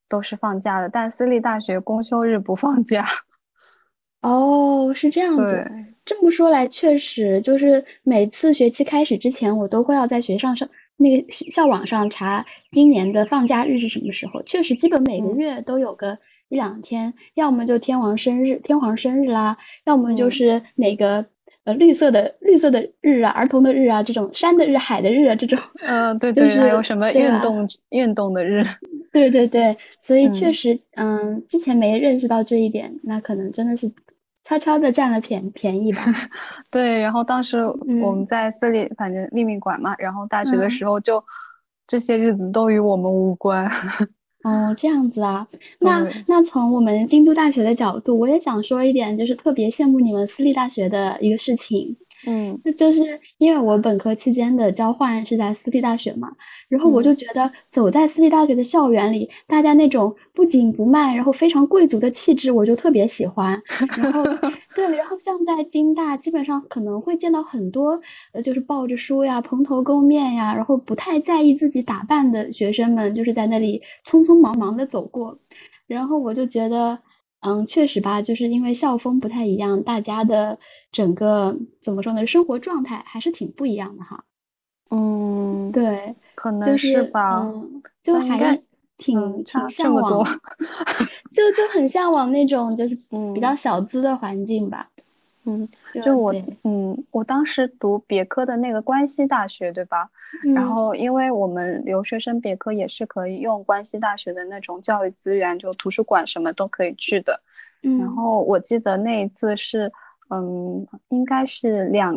[0.09, 3.07] 都是放假的，但私立大学公休日不放假。
[4.23, 5.70] 哦，是这样子。
[6.05, 14.42] 这么说来，确实就是每次学期开始之前，我都会要在学上上那个校网上查今年的放假日是什么时候。
[14.42, 16.18] 确实，基本每个月都有个
[16.49, 21.27] 一两天，要么就天王生日，天皇生日啦，要么就是哪个。
[21.64, 28.64] 呃，绿色的绿色的日啊，儿童的日啊，这种山的日、海的日啊，这种， 嗯，对对，还有什么运动运动的日，
[29.12, 33.92] 对对对，所以确实，嗯，之前没认识到这一点，那可能真的是
[34.42, 36.05] 悄悄的占了便便宜吧。
[36.70, 37.59] 对，然后当时
[38.01, 41.23] 我们在私立，反正立命馆嘛，然后大学的时候就
[41.87, 43.70] 这些日子都与我们无关。
[44.42, 45.48] 哦，这样子啊，
[45.79, 51.96] 那那从我们京都大学的角度，我也想说一点，就是特别羡慕你们私立大学的一个事情。
[52.26, 56.33] 嗯，就是因为我本科期间的交换是在私立大学嘛，
[56.68, 63.62] 然后我就觉得走在私立大学的校园里，大家那种不紧不慢，然后非常贵族的气质，我就特别喜欢。
[63.96, 64.22] 然后
[64.76, 68.00] 对，然后像在京大，基本上可能会见到很多
[68.33, 75.38] 呃，就是抱着书呀、蓬头垢面呀，然后不太在意自己打扮的学生们，就是在那里匆匆忙忙的走过，
[75.87, 76.98] 然后我就觉得。
[77.40, 80.59] 嗯，确实吧，就是因为校风不太一样，大家的
[80.92, 84.24] 整个怎么说呢，生活状态还是挺不一样的哈。
[84.90, 87.50] 嗯，对，可能是吧，
[88.03, 88.62] 就还是
[88.98, 90.24] 挺挺向往，
[91.33, 92.98] 就就很向往那种就是
[93.35, 94.89] 比较小资的环境吧。
[95.51, 95.69] 嗯，
[96.05, 96.33] 就我，
[96.63, 100.09] 嗯，我当时读别科的那个关西大学，对吧？
[100.55, 107.43] 然后，因为我们留学生别科也是可以用关西大学的那种教育资源，就图书馆什么都可以去的。
[107.83, 109.91] 嗯，然后我记得那一次是，
[110.29, 112.17] 嗯，应该是两，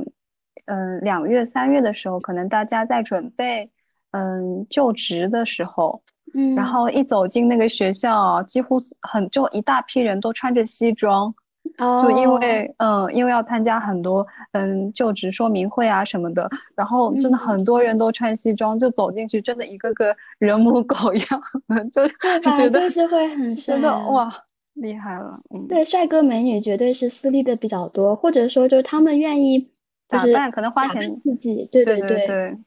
[0.65, 3.71] 嗯，两月三月的时候，可能大家在准备，
[4.11, 6.03] 嗯，就职的时候，
[6.35, 11.33] 嗯，然后一走进那个学校，几乎很就一大批人都穿着西装。
[11.77, 21.41] 就因为嗯，因为要参加很多嗯就职说明会啊什么的，然后真的很多人都穿西装，就走进去，真的一个个人模狗 样，
[21.91, 22.07] 就
[22.57, 24.33] 觉得就是会很觉得哇
[24.73, 29.69] 厉害了，嗯，对，帅哥美女绝对是私立的比较多，或者说就是他们愿意
[30.07, 32.27] 打扮，可能花钱自己，对对。
[32.27, 32.57] 对。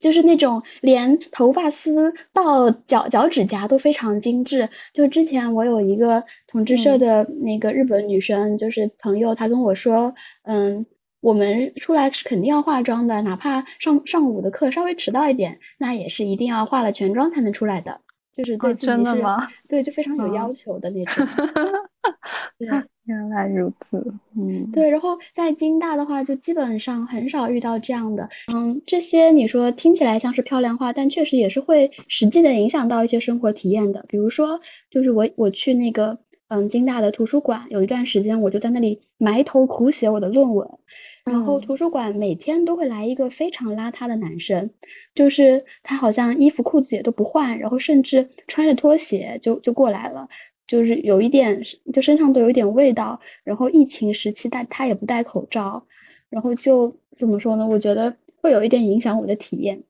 [0.00, 4.68] 就是那种连头发丝到脚脚趾甲都非常精致。
[4.92, 10.86] 就之前我有一个同志社的那个日本女生，就是朋友，她跟我说，嗯，
[11.20, 18.00] 我们出来是肯定要化妆的，哪怕上上午的课稍微迟到一点，那也是一定要化了全妆才能出来的，
[18.36, 19.22] 就是对自己是，
[19.68, 21.26] 对，就非常有要求的那种。
[22.58, 22.68] 对，
[23.04, 36.18] 原来如此，嗯，对，然后在京大的话，就基本上很少遇到这样的，嗯，这些你说听起来像是漂亮话，但确实也是会实际的影响到一些生活体验的，比如说，就是我我去那个。
[36.48, 40.78] 嗯，京大的图书馆有一段时间，我就在那里埋头苦写我的论文。
[41.26, 44.70] 然后图书馆每天都会来一个非常邋遢的男生，
[45.14, 50.28] 就是他好像衣服裤子也都不换，然后甚至穿着拖鞋就就过来了，
[50.68, 51.62] 就是有一点
[51.92, 53.20] 就身上都有一点味道。
[53.42, 55.86] 然后疫情时期他他也不戴口罩，
[56.30, 57.66] 然后就怎么说呢？
[57.66, 59.82] 我觉得会有一点影响我的体验。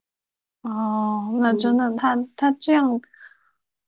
[0.62, 3.03] 哦，那真的他他这样。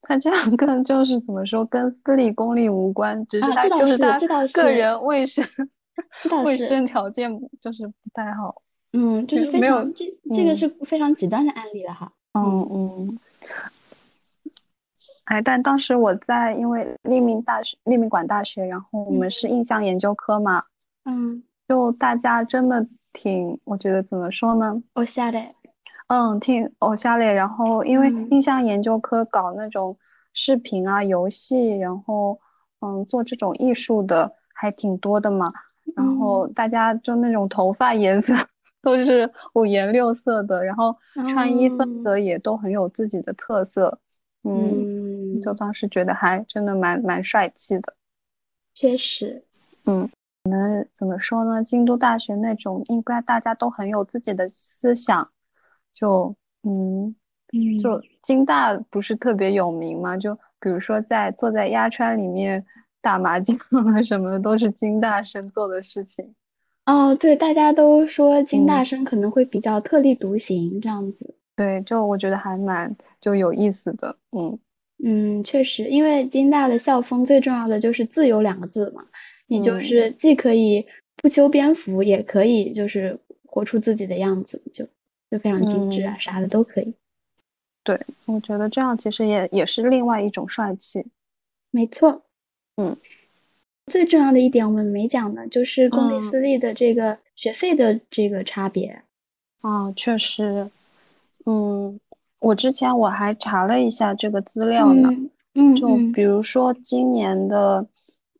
[0.00, 4.16] 他这样跟就是怎么说，跟私立公立无关，只是他就是他
[4.54, 5.44] 个人卫生
[6.44, 8.62] 卫生条件就是不太好。
[8.92, 12.12] 嗯，就是非常这这个是非常极端的案例了哈。
[12.34, 13.18] 嗯嗯。
[15.24, 20.64] 哎，但当时我在因为立命大学、立命馆大学，然后我们是印象研究科嘛。
[21.04, 21.42] 嗯。
[21.68, 24.82] 就大家真的挺，我觉得怎么说呢？
[24.94, 25.54] 我下嘞。
[26.06, 29.98] 嗯，挺偶像嘞，然后因为印象研究科搞那种
[30.32, 32.40] 视频啊、游戏，然后
[32.80, 35.52] 嗯做这种艺术的还挺多的嘛。
[35.94, 38.34] 然后大家就那种头发颜色
[38.80, 40.96] 都是五颜六色的，然后
[41.28, 43.98] 穿衣风格也都很有自己的特色。
[44.44, 47.94] 嗯，就当时觉得还真的蛮蛮帅气的。
[48.72, 49.44] 确实，
[49.84, 50.08] 嗯，
[50.44, 51.62] 可能怎么说呢？
[51.64, 55.28] 京都大学那种应该大家都很有自己的思想。
[55.92, 57.14] 就嗯，
[57.80, 60.16] 就京大不是特别有名嘛？
[60.16, 62.64] 就比如说在坐在鸭川里面
[63.08, 66.34] 打麻将啊什么的，都是金大生做的事情。
[66.84, 71.34] 哦，对，大家都说金大生可能会比较特立独行这样子。
[71.56, 74.16] 对，就我觉得还蛮就有意思的。
[74.30, 74.58] 嗯
[75.02, 79.06] 嗯，确实，因为金大的校风最重要的就是自由两个字嘛，
[79.46, 84.86] 你就是既可以不修边幅，也可以就是活出自己的样子，就。
[85.30, 86.94] 就非常精致啊，啥的都可以。
[87.84, 91.04] 对，我觉得这样其实也也是另外一种帅气。
[91.70, 92.22] 没错，
[92.78, 92.96] 嗯，
[93.86, 99.02] 最重要的一点我们没讲呢，就是公立私立的这个学费的这个差别。
[99.60, 100.70] 啊，确实，
[101.44, 101.98] 嗯，
[102.38, 105.10] 我之前我还查了一下这个资料呢，
[105.54, 107.84] 嗯，就比如说今年的，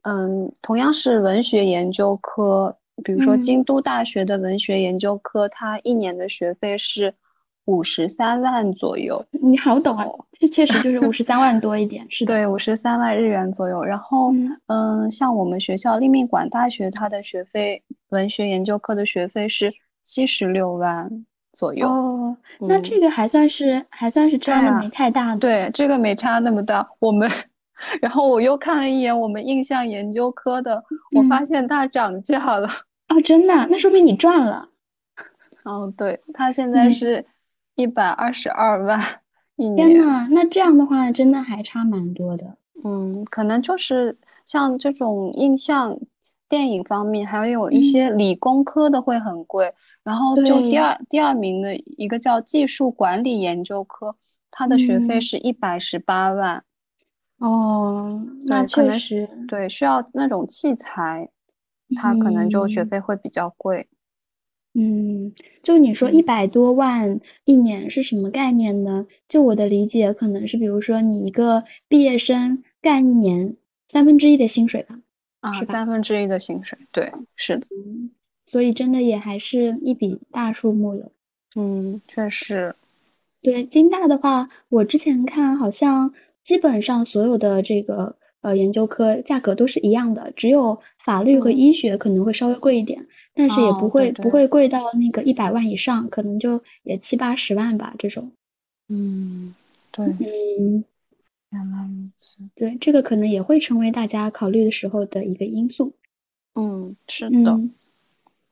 [0.02, 2.76] 嗯，同样是文学研究科。
[3.04, 7.14] 比如说京都大学的文学研究科，它一年的学费是
[7.68, 9.22] 五十三万左右。
[9.30, 12.32] 你好懂啊，这确实就是五十三万多一点，是的。
[12.34, 13.84] 对，五十三万日元左右。
[13.84, 14.32] 然后，
[14.68, 21.86] 嗯，像我们学校立命馆大学，它的学费文学研究科的学费是七十六万左右。
[21.86, 25.36] 哦，那这个还算是还算是差的没太大。
[25.36, 26.88] 对，这个没差那么大。
[27.00, 27.30] 我们。
[28.00, 30.82] 然后我又看了一眼我们印象研究科的，
[31.14, 32.66] 我发现它涨价了。
[33.08, 33.68] 哦，真的？
[33.70, 34.70] 那说明你赚了。
[35.64, 37.26] 哦，对，它现在是
[37.78, 38.98] 一百二十二万
[39.54, 39.88] 一年。
[39.88, 42.58] 天呐，那这样的话真的还差蛮多的。
[42.82, 45.96] 嗯，可能就是像这种印象
[46.48, 49.72] 电影方面，还有一些理工科的会很贵。
[50.02, 54.16] 然后就第二第二名的一个叫技术管理研究科，
[54.50, 56.64] 它的学费是一百十八万。
[57.38, 61.28] 哦，那确实，对，需要那种器材。
[61.96, 63.96] 他可能就学费会比较贵，嗯，
[65.62, 69.06] 就你说一百多万一年是什么概念呢？
[69.28, 73.56] 就我的理解，可能是比如说你一个毕业生干一年
[73.88, 75.00] 三分之一的薪水吧，
[75.40, 77.66] 啊，三分之一的薪水，对，是的，
[78.44, 81.10] 所以真的也还是一笔大数目了，
[81.56, 82.74] 嗯，确实，
[83.40, 86.12] 对，金大的话，我之前看好像
[86.44, 88.17] 基本上所有的这个。
[88.40, 98.30] 呃，研究科价格都是一样的，只有法律和医学可能会稍微贵一点，但是也不会不会贵到那个一百万以上，可能就也七八十万吧这种。
[98.88, 99.54] 嗯，
[99.90, 100.84] 对，嗯，
[101.50, 102.38] 原来如此。
[102.54, 105.94] 对，这个可能也会成为大家考虑的时候的一个因素。
[106.54, 107.60] 嗯，是的。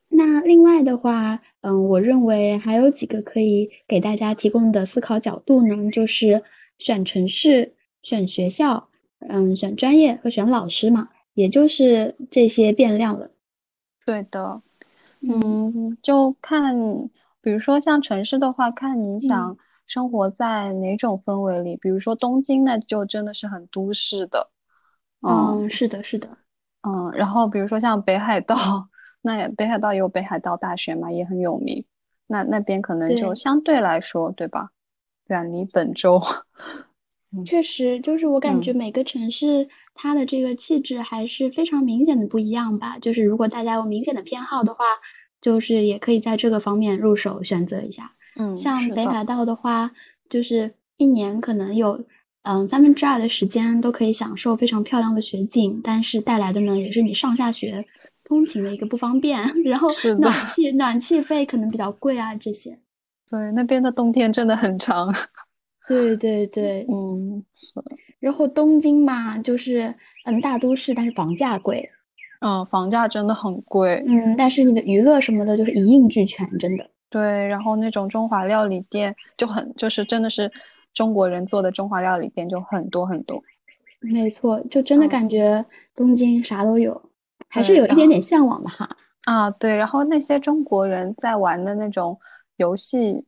[0.09, 6.43] 那另外的话，嗯，我认为还有几个可以给大家提供的思考角度呢，就是
[6.79, 8.89] 选城市、选学校。
[9.29, 13.31] 嗯，选专业和选老师嘛，也就是这些变量了。
[14.05, 14.63] 对的，
[15.21, 16.77] 嗯，就看，
[17.41, 19.57] 比如说像城市的话，看你想
[19.87, 21.77] 生活在哪种氛围里。
[21.77, 24.51] 比如说东京，那就真的是很都市的。
[25.23, 26.39] 嗯，是的，是的。
[26.83, 28.57] 嗯，然后比如说像北海道，
[29.23, 31.85] 那也北海道也有北海道大学嘛，也很有名。
[32.29, 34.71] 那那边可能就相对来说，对吧？
[35.27, 36.23] 远离本州。
[37.45, 42.99] 确实，就是我感觉每个城市它的这个气质还是非常明显的不一样吧。
[42.99, 44.85] 就是如果大家有明显的偏好的话，
[45.41, 48.13] 就是也可以在这个方面入手选择一下。
[48.39, 49.93] 嗯，像北海道的话，
[50.29, 52.05] 就是一年可能有
[52.43, 57.87] 嗯三分之二的时间都可以享受非常漂亮的雪景，但是带来的呢也是你上下学
[58.25, 59.53] 通勤的一个不方便。
[59.65, 62.79] 然后暖气暖气费可能比较贵啊这些。
[63.31, 65.15] 对，那边的冬天真的很长。
[65.87, 67.73] 对对对，嗯，是。
[68.19, 71.91] 然后东京嘛，就是嗯大都市，但是房价贵。
[72.41, 74.03] 嗯，房价真的很贵。
[74.07, 76.91] 嗯，但是你的娱乐什么的，就是一应俱全，真的。
[77.09, 80.51] 对，然后那种中华料理店就很，就是真的是
[80.93, 83.43] 中国人做的中华料理店就很多很多。
[84.01, 85.65] 没错，就真的感觉
[85.95, 87.11] 东京啥都有，
[87.49, 88.97] 还是有一点点向往的哈。
[89.25, 92.19] 啊，对，然后那些中国人在玩的那种
[92.57, 93.25] 游戏。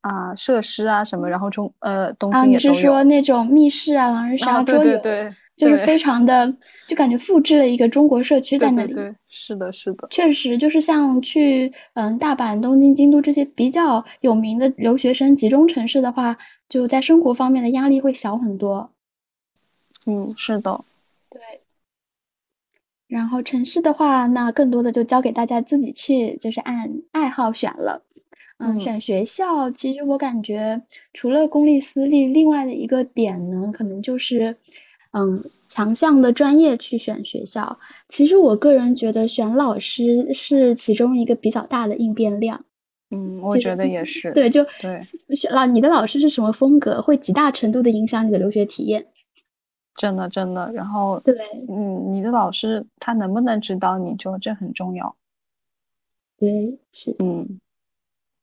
[0.00, 2.30] 啊，设施啊什么，然后中呃东。
[2.30, 6.54] 啊，你是说那种密室啊、狼人杀、桌游，对对对，就是非常的，
[6.86, 8.94] 就感觉复制了一个中国社区在那里。
[8.94, 10.06] 对，是的，是的。
[10.10, 16.38] 确实，就是像去嗯大阪、东京、京都这些比较有名的留学生集中城市的话，
[16.68, 18.92] 就在生活方面的压力会小很多。
[20.06, 20.84] 嗯，是的。
[21.28, 21.40] 对。
[23.08, 28.02] 然后城市的话，那更多的就交给大家自己去，就是按爱好选了。
[28.58, 30.82] 嗯，选学校，其实我感觉
[31.12, 34.56] 除了公立私立，另外的一个点呢，可能就是
[35.12, 37.78] 嗯强项的专业去选学校。
[38.08, 42.64] 其实我个人觉得选老师是其中一个比较大的应变量。
[43.10, 44.32] 嗯，我觉得也是。
[44.32, 45.02] 对，就对
[45.36, 49.06] 选老你的老师是什么风格，会极大程度的影响你的留学体验。
[49.94, 50.72] 真的，真的。
[50.72, 51.36] 然后对，
[51.68, 55.14] 嗯，你的老师他能不能指导你，就这很重要。
[56.36, 57.14] 对，是。
[57.20, 57.60] 嗯。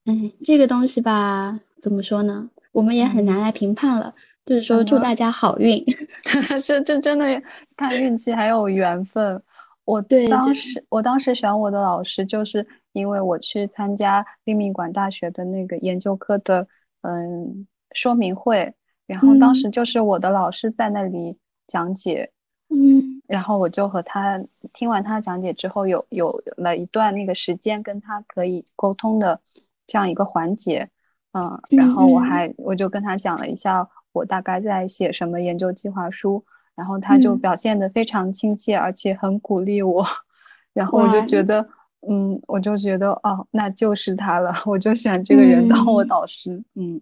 [0.06, 2.48] 哎，这个东西吧，怎么说呢？
[2.72, 4.14] 我们也很难来评判了。
[4.46, 5.84] 就是说，祝大家好运。
[6.64, 7.42] 这这真的
[7.76, 9.42] 看运气，还有缘分。
[9.84, 16.68] 我对当时我当时选我的老师，就是因为我去参加立命馆大学的那个研究科的
[17.02, 18.76] 嗯说明会，
[19.08, 21.36] 然后当时就是我的老师在那里
[21.66, 22.32] 讲解，
[22.70, 29.42] 嗯，然后我就和他听完他讲解之后，有有了一段那个时间跟他可以沟通的。
[29.86, 30.90] 这样一个环节，
[31.34, 36.44] 嗯，然后我还我就跟他讲了一下我大概在写什么研究计划书，
[36.76, 40.06] 然后他就表现的非常亲切，而且很鼓励我，
[40.74, 41.68] 然后我就觉得，
[42.08, 47.02] 嗯，我就觉得哦，那就是他了，我就选这个人当我导师，嗯，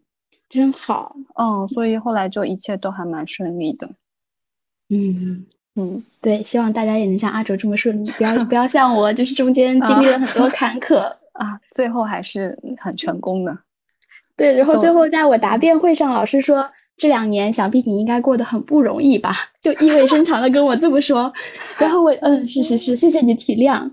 [0.49, 3.89] 真好，嗯，所以后来就一切都还蛮顺利的，
[4.89, 11.15] 嗯嗯，对，希望大家也能像阿哲这么顺利，不要不要像我，就是中间经历了很多坎坷。
[11.33, 13.59] 啊，最后还是很成功的。
[14.35, 21.33] 对，然后最后在我答辩会上，老师说这两年想必你应该过得很不容易吧，就意味深长的跟我这么说。
[21.77, 23.91] 然后我嗯，是是是，谢谢你体谅。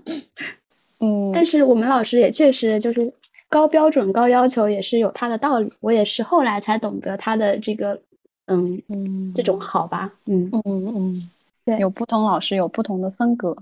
[0.99, 3.13] 嗯，但是我们老师也确实就是
[3.49, 5.71] 高标准、高要求，也是有他的道理。
[5.79, 8.01] 我也是后来才懂得他的这个
[8.45, 11.29] 嗯嗯这种好吧，嗯嗯嗯，
[11.65, 13.57] 对，有不同老师有不同的风格。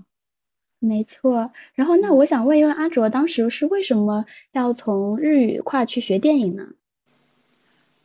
[0.82, 6.68] 没错，然后那我想问一问阿卓，当时是为什么要从日语跨去学电影呢？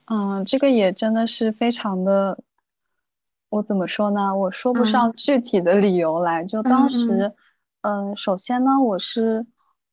[0.07, 2.37] 嗯，这个也真的是非常的，
[3.47, 4.35] 我怎么说呢？
[4.35, 6.43] 我说不上具体的理由来。
[6.43, 7.31] 就当时，
[7.79, 9.45] 嗯，首先呢，我是，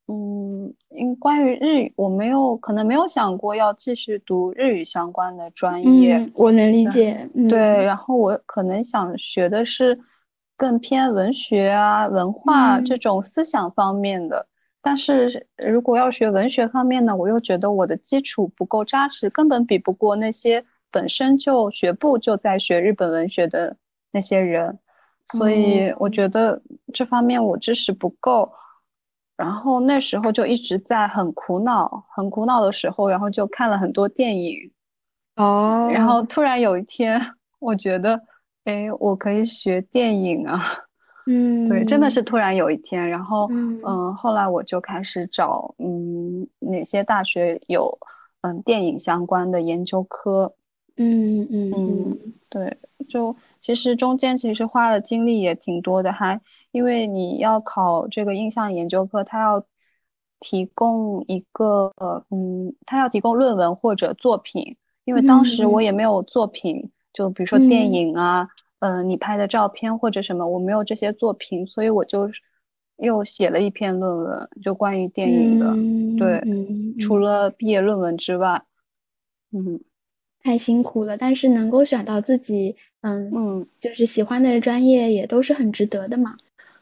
[0.08, 6.28] 嗯，因关于日语，我没有可能没有想过要继续读日语相关的专业。
[6.34, 7.30] 我能理解。
[7.48, 10.00] 对，然后我可能想学的是。
[10.62, 14.46] 更偏文学啊、文化这种思想方面的，
[14.80, 23.76] 但是如果要学文学方面呢，我又觉得我的基础不够扎实，根本比不过那些本身就学部就在学日本文学的
[24.12, 24.78] 那些人，
[25.32, 26.62] 所以我觉得
[26.94, 28.48] 这方面我知识不够。
[29.36, 34.70] 然后那时候就一直在很苦恼，很苦恼的时候，然后就看了很多电影，
[35.34, 37.20] 哦，然后突然有一天，
[37.58, 38.22] 我觉得。
[38.64, 40.62] 哎，我可以学电影啊！
[41.26, 43.48] 嗯， 对，真的是突然有一天，然后
[43.84, 47.98] 嗯，后来我就开始找嗯哪些大学有
[48.42, 50.54] 嗯电影相关的研究科。
[50.96, 52.76] 嗯嗯嗯，对，
[53.08, 56.40] 就其实中间其实花的精力也挺多的，还
[56.70, 59.64] 因为你要考这个印象研究科，它要
[60.38, 61.92] 提供一个
[62.30, 66.92] 嗯，它要提供论文或者作品，因为当时我也没有作品。
[67.12, 68.48] 就比如说电影啊，
[68.80, 72.30] 嗯，你拍的照片或者什么，我没有这些作品，所以我就
[72.96, 75.74] 又写了一篇论文，就关于电影的。
[76.18, 76.42] 对，
[77.00, 78.62] 除了毕业论文之外，
[79.52, 79.80] 嗯，
[80.40, 81.16] 太辛苦了。
[81.16, 86.36] 但是能够选到自己嗯嗯就是喜欢的专业，也都是很值得的嘛。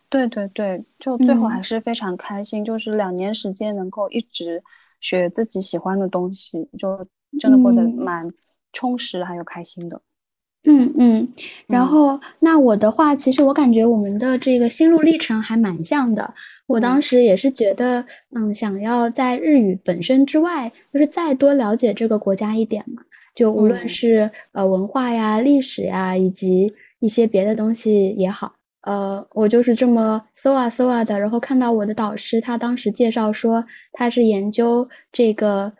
[0.09, 4.63] 对对对，就最后还是非常开心，就是两年时间能够一直
[5.01, 7.07] 学自己喜欢的东西，就
[7.39, 8.29] 真的过得蛮
[8.73, 10.03] 充实还有开心的。
[10.63, 11.29] 嗯嗯，
[11.67, 16.35] 然后那我的话，其实我感觉我们的这个心路历程还蛮像的。
[16.67, 18.05] 我当时也是觉得，
[18.35, 23.03] 嗯，想要在日语本身之外，就是再多了解这个国家一点嘛。
[23.35, 28.53] 就无论是呃文化呀、历史呀，以及一些别的东西也好，
[28.83, 35.73] 呃，我就是这么搜啊搜啊的，然后看到我的导师他当时介绍说，他是研究这个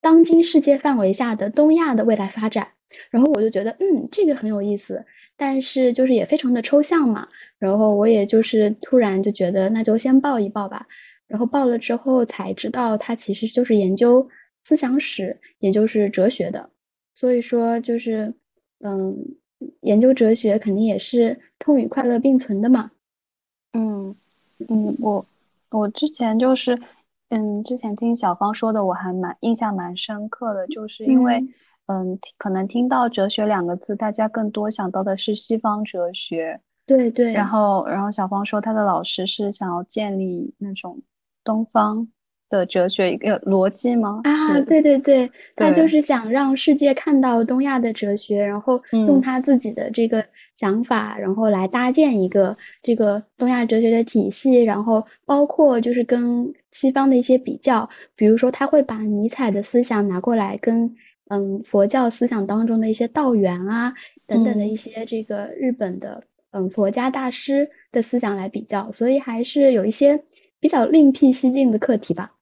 [0.00, 2.68] 当今世界范围下的东亚的未来发展。
[3.10, 5.04] 然后我就觉得，嗯，这个很有意思，
[5.36, 7.28] 但是就是也非常的抽象嘛。
[7.58, 10.86] 然后我也就是突然就觉得，那就先报一报吧。
[11.26, 14.28] 然后报了之后才知道，它其实就是研究
[14.64, 16.70] 思想史，也就是哲学的。
[17.14, 18.34] 所以说就是，
[18.78, 19.36] 嗯，
[19.80, 22.90] 研究哲学肯定也是痛与快乐并存的嘛。
[23.72, 24.14] 嗯
[24.68, 25.26] 嗯，我
[25.70, 26.78] 我之前就是，
[27.30, 31.38] 嗯，之前听小芳说的，我还蛮印象蛮深刻的，就是因为。
[31.38, 31.54] 嗯，
[32.36, 36.60] 可能听到哲学两个字，大家更多想到的是西方哲学。
[36.86, 37.32] 对对。
[37.32, 41.02] 然后，然后小芳说，她的老师是想要建立那种
[41.42, 42.08] 东方
[42.48, 44.20] 的哲学一个逻辑吗？
[44.24, 60.96] 啊，对对对，他就是想让世界看到东亚的哲学，然后用他自己的这个想法，然后来搭建一个这个东亚哲学的体系，然后包括就是跟西方的一些比较，比如说他会把尼采的思想拿过来跟。
[61.28, 63.94] 嗯，佛教思想当中的一些道元啊，
[64.26, 66.22] 等等的一些这个日本的
[66.52, 70.22] 嗯佛家大师的思想来比较，所以还是有一些
[70.60, 72.32] 比较另辟蹊径的课题吧。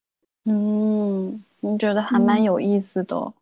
[0.45, 3.32] 嗯，你觉得还蛮有意思的。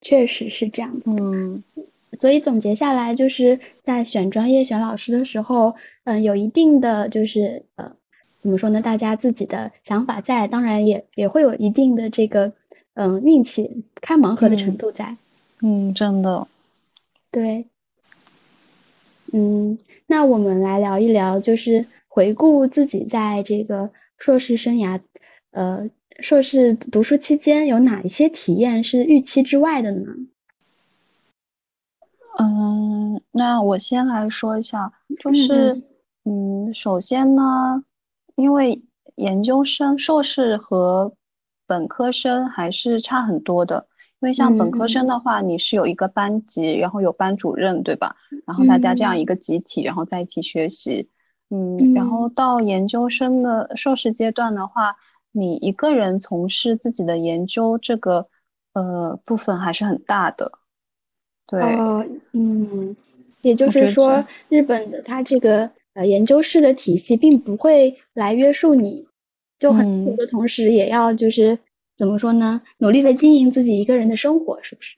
[0.00, 1.00] 确实是这样。
[1.04, 1.64] 嗯，
[2.20, 5.74] 所以总结下来，就是在选专业、选老师的时候，
[6.04, 7.96] 嗯，有一定的就是呃，
[8.38, 8.80] 怎么说呢？
[8.80, 12.52] 大家自己的想法在，当然也也会有一定的这个。
[12.96, 15.18] 嗯，运气开盲盒的程度在，
[15.60, 16.48] 嗯，真的，
[17.30, 17.66] 对，
[19.32, 25.02] 嗯，那我们来聊一聊，就是回顾自己在这个硕士生涯，
[25.50, 25.90] 呃，
[26.20, 30.14] 硕士读书期间有哪一些体验是预期之外的呢？
[32.38, 35.82] 嗯，那我先来说一下，就是，
[36.24, 37.84] 嗯，首先呢，
[38.36, 38.82] 因为
[39.16, 41.12] 研究生、硕士和
[41.66, 43.86] 本科生还是差很多的，
[44.20, 48.16] 因为像本科生的话，你是有一个班级，然后有班主任，对吧？
[48.46, 51.08] 然后大家这样一个集体，然后在一起学习。
[51.48, 54.96] 嗯，然后到研究生的硕士阶段的话，
[55.30, 58.26] 你一个人从事自己的研究，这个
[58.72, 60.52] 呃部分还是很大的。
[61.46, 61.62] 对，
[62.32, 62.96] 嗯，
[63.42, 69.06] 也就是说，日本的它这个呃研究室的体系并不会来约束你。
[69.58, 71.58] 就很苦的同时，也要就是
[71.96, 72.60] 怎么说呢？
[72.78, 74.96] 努力的经营自己一个人的生活，是不是？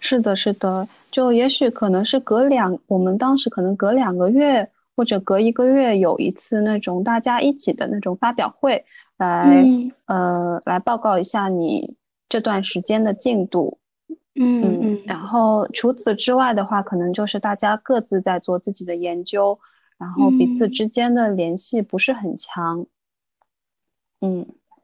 [0.00, 0.88] 是的，是的。
[1.10, 8.84] 就也许可能是隔两，我们当时可能隔两个月或者隔一个月有一次那种大家一起的那种发表会，
[9.16, 9.64] 来
[10.06, 11.94] 呃来报告一下你
[12.28, 13.78] 这段时间的进度。
[14.34, 15.02] 嗯嗯。
[15.06, 19.58] 然后除此之外的话，可能就是大家各自在做自己的研究，
[19.96, 22.80] 然后彼此之间的联系不是很强。
[22.80, 22.86] 嗯，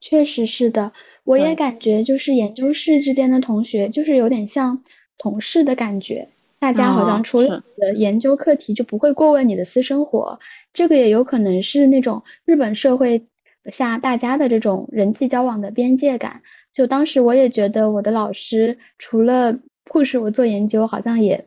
[0.00, 0.92] 确实是的，
[1.24, 4.82] 我也感觉就是研究室之间的同学，就是有点像
[5.18, 6.28] 同事的感觉，
[6.58, 10.40] 大家好像除了你的研究课题，就不会过问你的私生活。
[10.72, 13.26] 这个也有可能是那种日本社会
[13.70, 16.42] 下大家的这种人际交往的边界感。
[16.72, 21.46] 就当时我也觉得我的老师除了 push 我做研究，好像也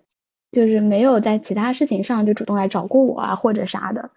[0.51, 4.11] 就是没有在其他事情上就主动来找过我啊或者啥的。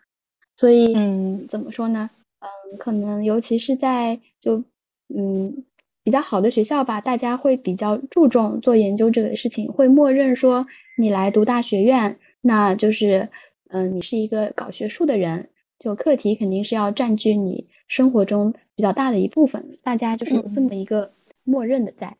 [0.57, 2.11] 所以，嗯，怎么说呢？
[2.41, 4.64] 嗯，可能尤其是在就
[5.09, 5.64] 嗯
[6.03, 10.66] 比较好的学校吧，大家会比较注重做研究这个事情，会默认说
[10.97, 13.28] 你来读大学院，那就是
[13.68, 21.12] 嗯你是一个搞学术的人，就课题肯定是要占据你生活中比较大的一部分，大家就是有这么一个
[21.43, 22.16] 默认的在。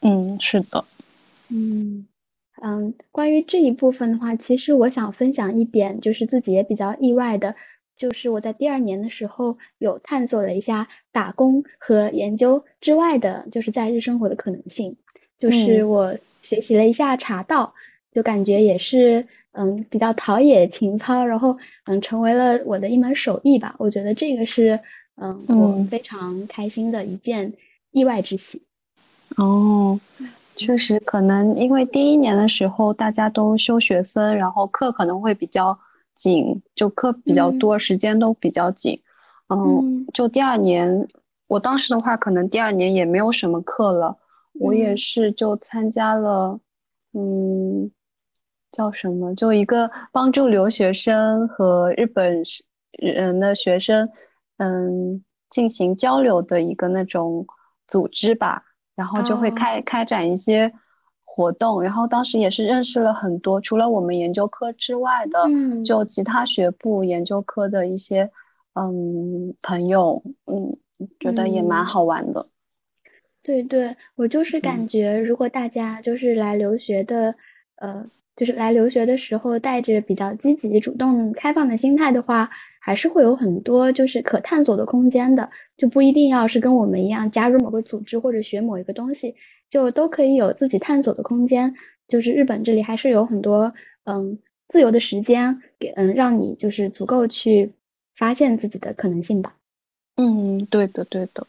[0.00, 0.84] 嗯，是的。
[1.48, 2.06] 嗯
[2.60, 7.56] 嗯，关于这一部分的话，其实我想分享一点，就是自己也比较意外的。
[7.98, 14.96] 就是我在第二年的时候有探索了一下打工和研究之外的，就是在日生活的可能性。
[15.38, 17.74] 就是我学习了一下茶道，
[18.12, 23.74] 就感觉也是嗯比较陶冶情操，然后嗯成为了我的一门手艺吧。
[23.78, 24.80] 我觉得这个是
[25.16, 27.54] 嗯我非常开心的一件
[27.90, 28.62] 意外之喜。
[29.36, 30.00] 哦，
[30.56, 35.78] 确实可能因为第一年的时候大家都修学分，然后课可能会比较
[36.18, 39.00] 紧，就课比较多，时间都比较紧。
[39.48, 41.08] 嗯，就第二年，
[41.46, 44.18] 我当时的话，可能第二年也没有什么课了。
[44.54, 46.58] 我也是就参加了，
[47.12, 47.90] 嗯，
[48.72, 49.34] 叫什么？
[49.34, 52.42] 就一个帮助留学生和日本
[52.90, 54.10] 人的学生，
[54.56, 57.46] 嗯，进行交流的一个那种
[57.86, 58.64] 组织吧。
[58.96, 60.74] 然后就会开开展一些
[61.38, 68.28] 活动，然后当时也是认识了很多除了我们研究科之外的，嗯就其他学部研究科的一些
[68.74, 70.76] 嗯朋友，嗯，
[71.20, 72.46] 觉得也蛮好玩的。
[73.44, 77.36] 对对，我就是感觉，如果大家就是来留学的，
[77.76, 82.50] 呃，就是来留学的时候带着比较积极、主动、开放的心态的话。
[82.80, 89.34] 还是会有很多就是可探索的空间的，就不一定要是跟我们一样加入某个组织或者学某一个东西，
[89.70, 91.74] 就都可以有自己探索的空间。
[92.08, 94.38] 就是日本这里还是有很多嗯
[94.68, 97.72] 自由的时间给嗯让你就是足够去
[98.16, 99.54] 发现自己的可能性吧。
[100.16, 101.46] 嗯，对的对的。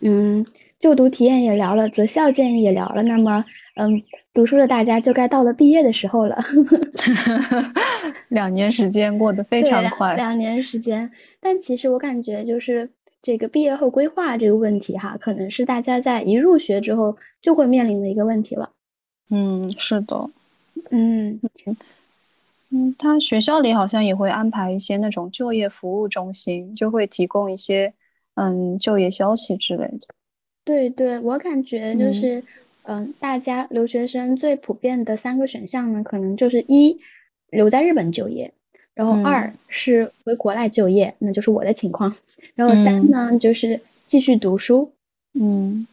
[0.00, 0.46] 嗯，
[0.78, 3.44] 就读体验也聊了，择校建议也聊了，那么
[3.74, 4.02] 嗯。
[4.36, 6.36] 读书的大家就该到了毕业的时候了，
[8.28, 10.14] 两年时间过得非常快。
[10.14, 12.90] 两年时间，但其实我感觉就是
[13.26, 18.70] 这个毕业后规划这个问题哈，可能是大家在一入学之后就会面临的一个问题了。
[19.30, 20.30] 嗯，是的。
[20.90, 21.40] 嗯
[22.70, 27.92] 嗯，他学校里好像也会安排一些那种就业服务中心，就会提供一些
[28.36, 30.06] 嗯就业消息之类的。
[30.64, 32.44] 对对，我感觉就是。
[32.88, 37.00] 嗯，大家留学生最普遍的三个选项呢，可能就是一
[37.50, 38.54] 留在日本就业，
[38.96, 42.16] 然后二是回国来就业，那就是我的情况，
[42.54, 44.92] 然后三呢就是继续读书。
[45.34, 45.86] 嗯，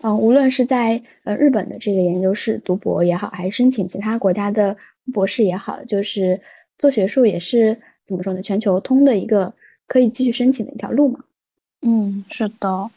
[0.00, 4.76] 嗯，无论是在呃日本的这个研究室读博也好，还是申请其他国家的
[5.12, 6.40] 博士也好，就是
[6.78, 9.54] 做学术也是怎么说呢，全球通的一个
[9.88, 11.24] 可以继续申请的一条路嘛。
[11.82, 12.90] 嗯，是的。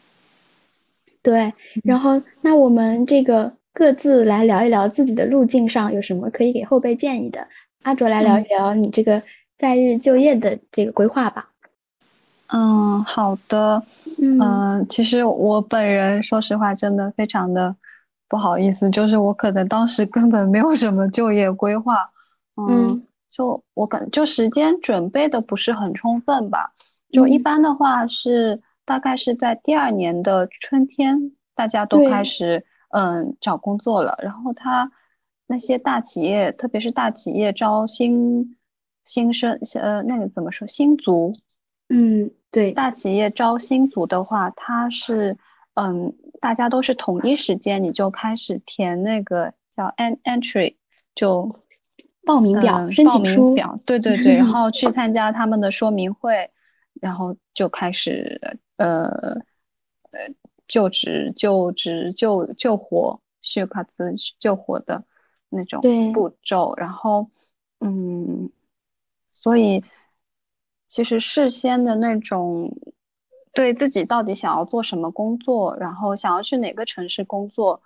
[1.22, 7.48] 对，然后那我们这个各自来聊一聊自己的路径上有什么可以给后辈建议的。
[7.82, 9.22] 阿卓来聊一聊你这个
[9.60, 11.50] 在日就业的这个规划吧。
[12.48, 13.80] 嗯，好的。
[14.18, 17.76] 嗯，其实我本人说实话，真的非常的
[18.28, 22.10] 不好意思，就是我可能当时根本没有什么就业规划。
[22.56, 26.72] 嗯，就我感就时间准备的不是很充分吧。
[27.12, 28.60] 就一般的话是。
[28.86, 34.18] 大概是在第二年的春天，大家都开始嗯找工作了。
[34.20, 34.90] 然后他
[35.46, 38.56] 那些大企业，特别是大企业招新
[39.10, 41.32] 新生，呃，那个怎么说新族？
[41.88, 45.36] 嗯，对，大企业招新族的话，他是
[45.74, 50.76] 嗯，大家都是统一时间，你就开始填那个叫 “an entry，
[51.16, 51.58] 就
[52.24, 56.48] 报名表、申请书表，对对对， 然后去参加他们的说明会，
[57.00, 58.40] 然后就开始。
[58.76, 59.04] 呃
[60.12, 60.20] 呃，
[60.66, 65.04] 就职就职就就活血卡兹救活的
[65.50, 65.82] 那种
[66.14, 67.28] 步骤，然后
[67.80, 68.50] 嗯，
[69.42, 69.82] 所以
[70.86, 72.76] 其实事先的那种
[73.54, 77.80] 对自己到底想要做什么工作，然后想要去哪个城市工作，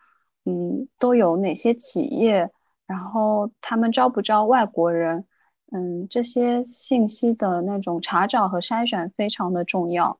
[0.44, 2.50] 嗯，都有哪些企业，
[2.88, 5.26] 然后他们招不招外国人，
[5.70, 10.18] 嗯，这些信息的那种查找和筛选非常的重要。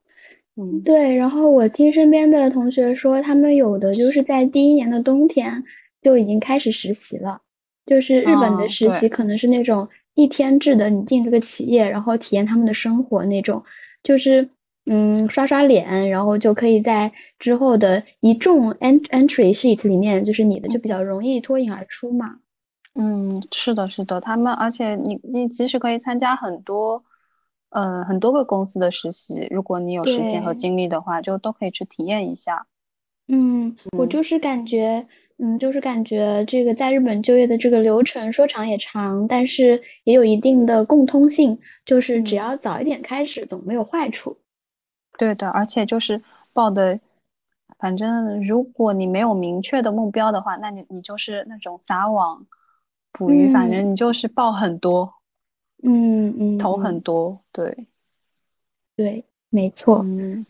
[0.57, 5.64] 嗯，对，然后我听身边的同学说，他们有的就是在第一年的冬天
[6.01, 7.41] 就已经开始实习了，
[7.87, 13.64] 就是日本的实习可能是那种一天制的，你进这个企业，然后体验他们的生活那种，
[14.02, 14.50] 就是
[14.86, 22.38] 嗯刷刷脸，然后就可以在之后的一众 entry sheet 里面，就是你的就比较容易脱颖而出嘛。
[22.94, 27.04] 嗯，是的，是的，他们而且你你其实可以参加很多。
[27.70, 32.68] 呃，很多个公司的实习，如果你有时间和精力的话，就都可以去体验一下。
[33.26, 44.39] 嗯，我就是感觉，嗯，就是感觉这个在日本就业的这个流程说长也长，但是也有一定的共通性，就是只要早一点开始，总没有坏处。
[45.18, 46.22] 对的，而且就是
[46.53, 47.01] 报的，
[47.78, 52.47] 反正如果你没有明确的目标的话，那你你就是那种撒网
[53.12, 55.14] 捕鱼，反正你就是报很多。
[55.82, 57.87] 嗯嗯，投很多，对，
[58.97, 59.99] 对，没错。
[60.05, 60.47] 嗯。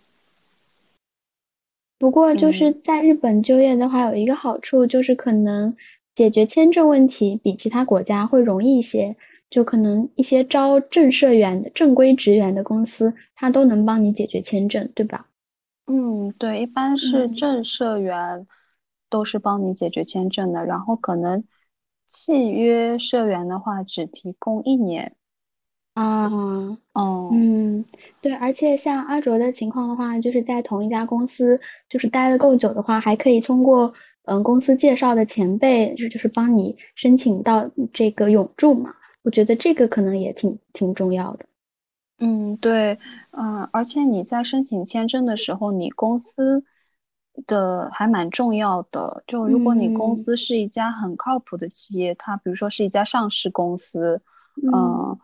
[1.98, 5.76] 不过就是在日本就业的话，有一个好处就是可能
[6.14, 9.16] 解决签证问题比其他国家会容易一些，
[9.48, 15.28] 就可能一些招正社员的正规职员的公司，它都能帮你解决签证，对吧？
[15.86, 18.46] 嗯，对，一般是正社员
[19.08, 21.44] 都是帮你解决签证的，然后可能
[22.08, 25.14] 契约社员的话只提供一年。
[25.94, 26.28] 啊，
[26.92, 27.84] 哦，嗯，
[28.20, 38.92] 对，而且像阿卓的情况的话，就是在同一家公司，就是待的够久的话，还可以通过嗯公司介绍的前辈，就就是帮你申请到这个永驻嘛。
[39.22, 41.46] 我觉得这个可能也挺挺重要的。
[42.18, 42.98] 嗯，对，
[43.30, 46.64] 嗯，而且你在申请签证的时候，你公司
[47.46, 49.22] 的还蛮重要的。
[49.28, 54.20] 就如果你公司是一家很靠谱的企业，它比如说是一家上市公司，
[54.60, 55.16] 嗯。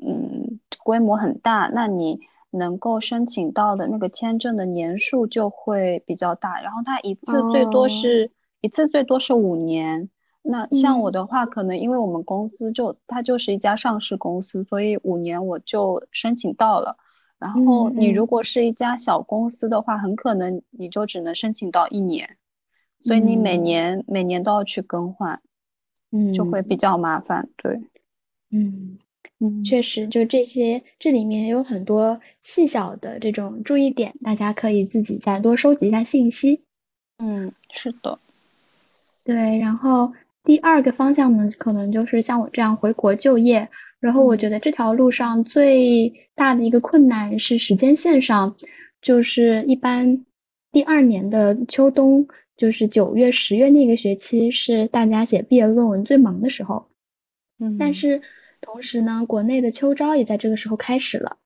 [0.00, 2.20] 嗯，规模很大，那你
[2.50, 8.30] 能够申请到的那个签证的年数就会比较大，然后它一次最多是
[8.60, 10.08] 一次最多是五年。
[10.40, 16.96] 那像我的话，可能因为我们公司就它就是一家上市公司，所以五年我就申请到了。
[17.38, 22.36] 然后你如果是一家小公司的话，很可能你就只能申请到一年，
[23.02, 25.42] 所以你每年每年都要去更换，
[26.10, 27.82] 嗯，就会比较麻烦，对，
[28.50, 28.98] 嗯。
[29.40, 36.62] 嗯，确实，就这些，这里面有很多细小的这种注意点，大家可以自己再多收集一下信息。
[37.18, 38.18] 嗯，是的，
[39.22, 39.58] 对。
[39.58, 40.12] 然后
[40.42, 43.68] 第二个方向呢，可能就是像我这样回国就业。
[44.00, 48.56] 然后我觉得这条路上最大的一个困难是时间线上，
[49.02, 50.24] 就是一般
[50.72, 52.26] 第二年的秋冬，
[52.56, 56.88] 就是九月、十月那个学期是大家写毕业论文最忙的时候。
[57.60, 58.20] 嗯，但是。
[58.60, 61.38] 同时呢，国内的秋招也在这个时候开始了。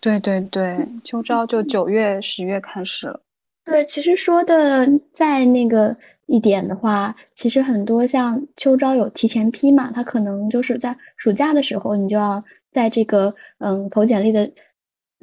[0.00, 3.20] 对对对，秋招就九月、十月开始了。
[3.64, 14.52] 对，其实说的在那个一点的话，其实很多像秋招有提前批嘛，它可能就是在暑假的时候，你就要在这个嗯投简历的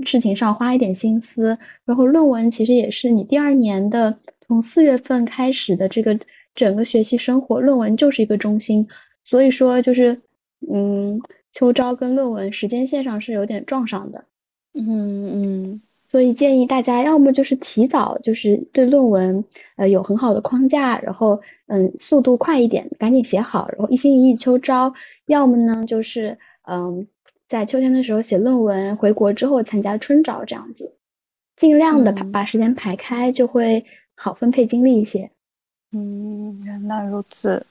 [0.04, 1.58] 事情上花一点心思。
[1.86, 6.20] 然后论文其实也是你第二年的从四月份开始的这个
[6.54, 8.90] 整个学习生活，论文就是一个中心。
[9.24, 10.22] 所以说就是。
[10.72, 14.26] 嗯，秋招跟论文时间线上是有点撞上的。
[14.74, 19.46] 嗯嗯，所以建议大家要么就是提早就是对论文
[19.78, 24.94] 呃有很好的框架，然后嗯速度快一点，赶紧写好，然后一心一意秋招；
[25.26, 27.08] 要么呢就是嗯
[27.48, 30.94] 在秋天的时候写论文，回国之后参加春招这样子，
[31.56, 33.86] 尽量的把把时间排开，就会
[34.16, 35.32] 好分配精力一些。
[35.92, 37.66] 嗯，原来如此。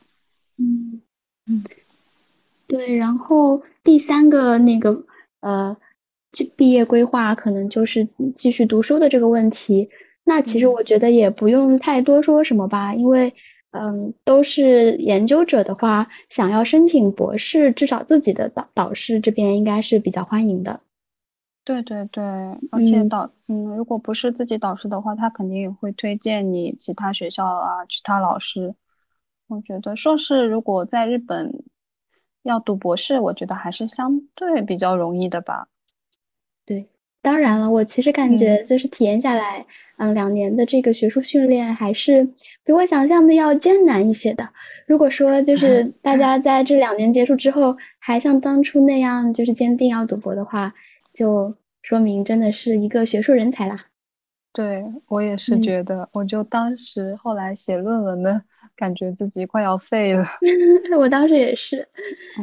[0.57, 1.03] 嗯嗯。
[2.75, 5.05] 对，然后第三个那个
[5.39, 5.77] 呃，
[6.33, 9.91] 就毕业规划可能就是继续读书的这个问题。
[10.25, 13.33] 那其实我觉得也不用太多说什么吧，因为
[13.71, 20.81] 嗯，都是研究者的话，想要申请博士，至少自己的导导师这边应该是比较欢迎的。
[21.65, 22.25] 对对对，
[22.73, 28.75] 而且导嗯，如果不是自己导师的话，他肯定也会推荐你其他学校啊，其他老师。
[29.47, 31.63] 我觉得硕士如果在日本。
[32.45, 35.67] 要读博士，我觉得还是相对比较容易的吧。
[36.67, 36.87] 对，
[37.23, 39.67] 当然了，我其实感觉就是体验下来，
[39.97, 42.29] 嗯，两年的这个学术训练还是
[42.63, 44.51] 比我想象的要艰难一些的。
[44.87, 50.75] 如果说就 是大家在这两年结束之后，还像当初那样就是坚定要读博的话，
[51.15, 53.87] 就说明真的是一个学术人才啦。
[54.53, 58.43] 对我也是觉得，我就当时后来写论文的。
[58.77, 60.25] 感觉自己快要废了，
[60.99, 61.87] 我当时也是，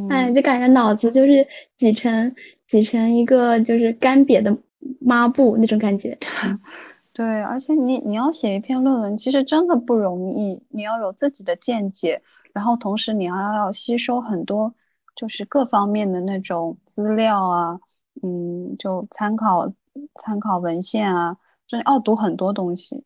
[0.09, 2.33] 哎，就感觉脑子就是挤成
[2.67, 4.57] 挤成一个就是干瘪的
[4.99, 6.17] 抹布那种感觉。
[7.13, 12.21] 对，而且你你要写一篇论文，其实真的不容易，你要有自己的见解，
[12.53, 14.73] 然后同时你还要吸收很多
[15.15, 17.79] 就是各方面的那种资料啊，
[18.23, 19.73] 嗯，就参考
[20.15, 21.35] 参考文献啊，
[21.67, 23.03] 就要读很多东西。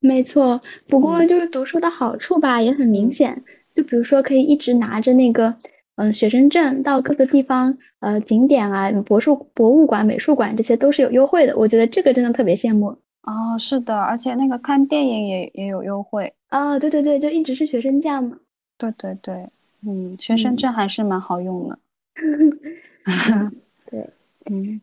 [0.00, 3.44] 没错，不过就是读书的好处吧，也很明显。
[3.74, 5.56] 就比如说，可以一直拿着那个
[5.96, 11.56] 嗯学生证到各个地方呃景点啊、博术博物馆、美术馆这些都是有优惠的。
[11.56, 12.98] 我觉得这个真的特别羡慕。
[13.22, 16.32] 哦，是的，而且那个看电影也也有优惠。
[16.48, 18.38] 啊，对对对，就一直是学生价嘛。
[18.78, 19.50] 对对对，
[19.86, 21.78] 嗯，学生证还是蛮好用的。
[23.90, 24.08] 对，
[24.50, 24.80] 嗯。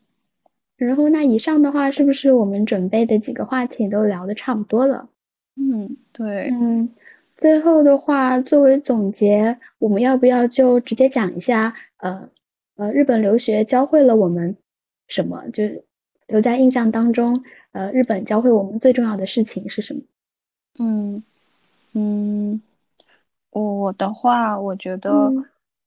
[0.78, 5.10] 然后那以上的话，是不是我们准备的几个话题都聊的差不多了？
[5.56, 6.50] 嗯，对。
[6.52, 6.90] 嗯，
[7.36, 12.30] 最后的话，作为总结，我们要不要就直接讲一下，呃
[12.76, 14.56] 呃，日本留学教会了我们
[15.08, 15.50] 什么？
[15.52, 15.64] 就
[16.28, 20.02] 留在印象当中，呃，日本教会我们最重要的事情是什么？
[20.80, 21.24] 嗯
[21.94, 22.62] 嗯，
[23.50, 25.32] 我的话，我觉得，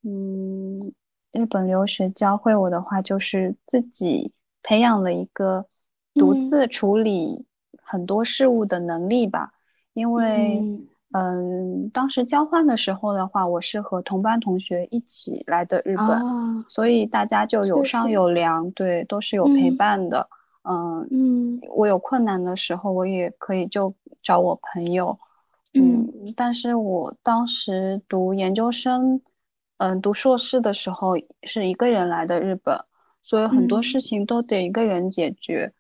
[0.03, 0.93] 嗯，
[1.33, 4.33] 日本留学教会我的话，就是自己
[4.63, 5.67] 培养了一个
[6.15, 7.47] 独自处理
[7.83, 9.53] 很多事物的能力吧。
[9.93, 10.63] 因为，
[11.13, 20.29] 嗯，当时交换的时候的话，我是和同班同学一起来的日本，所以大家就有商有量，对，都是有陪伴的。
[20.63, 23.93] 嗯嗯，我有困难的时候，我也可以就
[24.23, 25.19] 找我朋友。
[25.75, 26.07] 嗯，
[26.37, 29.21] 但是我当时读研究生，
[29.79, 32.79] 嗯，读硕士的时候是一个人来的日本，
[33.23, 35.73] 所以很多事情都得一个人解决。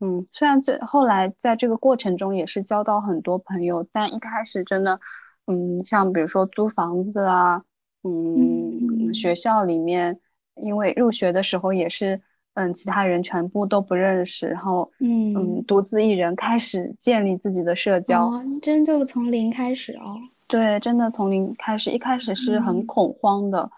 [0.00, 5.00] 嗯，虽然这后来在这个过程中也是交到很多朋友，但一开始真的，
[5.46, 7.62] 嗯，像比如说租房子啊，
[8.02, 10.20] 嗯，学校里面，
[10.54, 12.20] 因为入学的时候也是。
[12.58, 18.32] 嗯，其他人全部都不认识，然后嗯嗯，独自一人开始建立自己的社交，
[18.62, 20.16] 真就从零开始哦。
[20.46, 23.70] 对，真的从零开始，一开始是很恐慌的，嗯，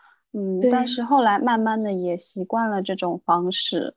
[0.71, 3.95] 但是后来慢慢的也习惯了这种方式，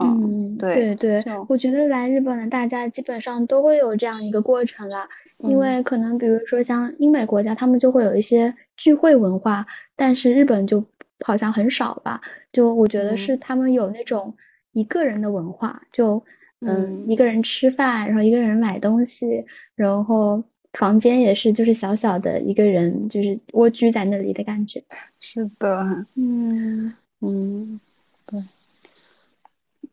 [0.00, 5.08] 嗯，对对对，我觉得来日本的大家基本上都会有这样一个过程了，
[5.38, 9.66] 因为可能比如说像英美国家，他们就会有一些聚会文化，
[9.96, 10.84] 但是日本就。
[11.24, 12.20] 好像很少吧，
[12.52, 14.34] 就我觉得是他们有那种
[14.72, 16.24] 一个人的文化，就
[16.60, 17.04] 嗯。
[17.06, 19.44] 一个人吃饭，然后一个人买东西，
[19.76, 20.42] 然后
[20.72, 24.84] 房间也是就是小小的一个人就是蜗居在那里的感觉。
[25.20, 27.80] 是的，嗯嗯，
[28.26, 28.42] 对，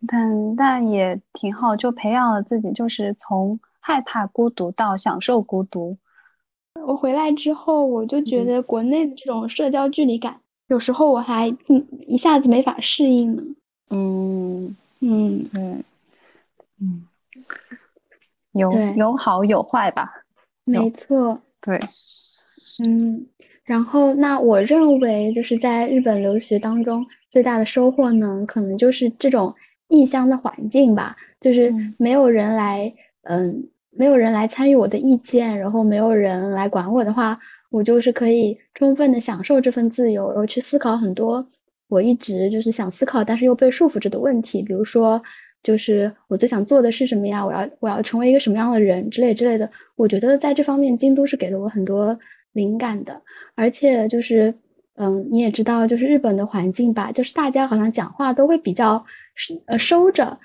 [0.07, 5.97] 但但也挺好，就培养了自己，就是从害怕孤独到享受孤独。
[6.87, 10.39] 我回来之后，我就觉得国内的这种社交距离感。
[10.67, 13.43] 有时候我还嗯一下子没法适应呢。
[13.89, 15.83] 嗯嗯对，
[16.79, 17.07] 嗯
[18.53, 20.23] 有有好有坏吧。
[20.71, 21.41] 没错。
[21.61, 21.79] 对。
[22.83, 23.25] 嗯，
[23.63, 29.55] 然后那我认为就是在日本留学当中最大的收获呢，可能就是这种
[29.87, 32.93] 异乡的环境吧，就是没有人来
[33.23, 37.39] 嗯没有人来参与我的意见，然后没有人来管我的话。
[37.71, 41.47] 我就是可以充分的享受这份自由，然后去思考很多
[41.87, 44.63] 我一直就是想思考，但是又被束缚着的问题。
[44.63, 45.21] 比如说，
[45.63, 47.45] 就是我最想做的是什么呀？
[47.45, 49.71] 我要我要成为一个什么样的人之类之类的。
[49.95, 52.19] 我觉得在这方面，京都是给了我很多
[52.51, 53.21] 灵感的。
[53.55, 54.55] 而且就是，
[54.95, 59.05] 嗯，你也知道，就是日本的环境吧，就是大家好像讲话都会比较
[59.65, 60.39] 呃收着。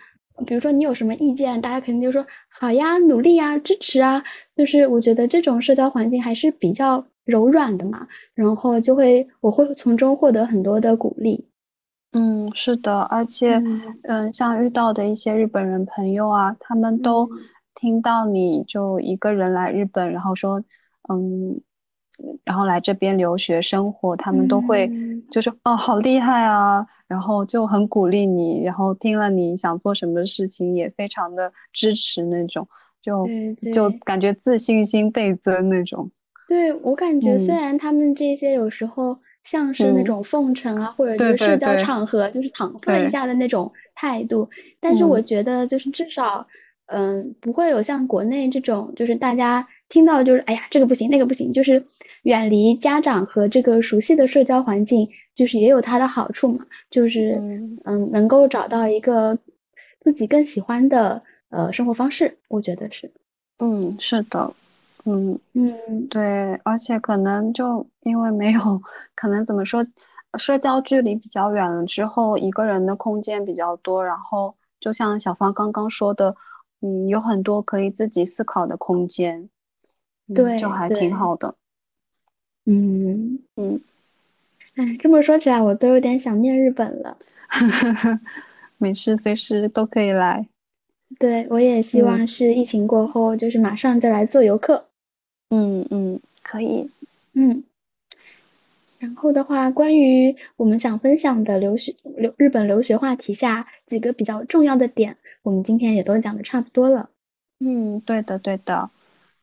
[0.46, 4.24] 比如说你有什么意见，大家肯定就说好呀，努力呀，支持啊。
[4.52, 7.06] 就是我觉得这种社交环境还是比较。
[7.24, 11.46] 柔软的嘛，然后就会我会从中获得很多的鼓励。
[12.14, 13.60] 嗯，是的，而且
[14.04, 17.28] 嗯，像遇到的一些日本人朋友啊，他们都
[17.74, 20.62] 听到你就一个人来日本，然后说
[21.08, 21.60] 嗯，
[22.44, 24.88] 然后来这边留学生活，他们都会
[25.30, 32.68] 就说哦，好厉害啊，然后就很鼓励你，然后听了你想做什么事情也非常的支持那种，
[33.02, 33.28] 就
[33.72, 36.08] 就感觉自信心倍增那种。
[36.46, 44.48] 对我感觉，虽然他们这些有时候像是那种奉承啊，或者是社交场合就是搪塞一下的那种态度，
[44.80, 46.48] 但是我觉得就是至少，
[46.86, 51.84] 嗯，不会有像国内这种，就是大家听到就是哎呀这个不行那个不行，就是
[52.22, 57.40] 远离家长和这个熟悉的社交环境，就是也有它的好处嘛，就是
[57.84, 59.38] 嗯能够找到一个
[60.00, 63.12] 自己更喜欢的呃生活方式，我觉得是，
[63.58, 64.54] 嗯，是的。
[65.04, 68.80] 嗯嗯，对，而且可能就因为没有，
[69.14, 69.86] 可能怎么说，
[70.38, 76.36] 社交距离比较远了之后，一个人的空间比较多，然后就像小芳刚刚说的，
[76.80, 79.50] 嗯，有很多可以自己思考的空间，
[80.34, 81.54] 对，就还挺好的。
[82.64, 83.82] 嗯嗯，
[84.76, 87.18] 哎，这么说起来，我都有点想念日本了。
[88.78, 90.48] 没事，随时都可以来。
[91.18, 94.86] 对，我也希望是疫情过后，就是马上就来做游客。
[95.56, 96.90] 嗯嗯，可以，
[97.32, 97.62] 嗯，
[98.98, 107.08] 然后的话，关于我们想分享的留学留日本留学话题下几个比较重要的点，我们今天也都讲的差不多了。
[107.60, 108.90] 嗯，对的对的，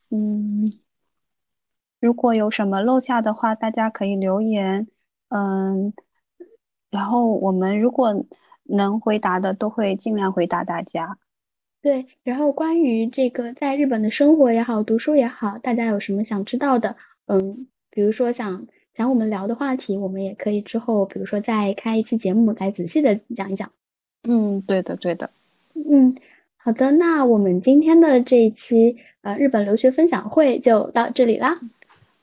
[0.10, 0.68] 嗯，
[2.02, 4.90] 如果有什么漏下的话，大家可以留言，
[5.30, 5.94] 嗯，
[6.90, 8.26] 然后我们如果
[8.64, 11.18] 能回答的，都会尽量回答大家。
[11.82, 16.96] 对，然后关于这个在日本的生活也好，读书也好，大家有什么想知道的？
[17.26, 23.72] 嗯，比如说想想我们聊的话题，我们也可以之后，比如说再开一期节目来仔细的讲一讲。
[24.24, 25.30] 嗯，对的，对的。
[25.74, 26.16] 嗯，
[26.58, 31.60] 好的，那我们今天的这一期呃日本留学分享会就到这里啦。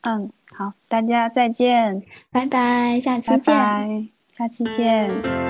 [0.02, 0.30] 嗯。
[0.50, 2.02] 好，大家再见，
[2.32, 5.47] 拜拜，下期见，拜拜，下期见。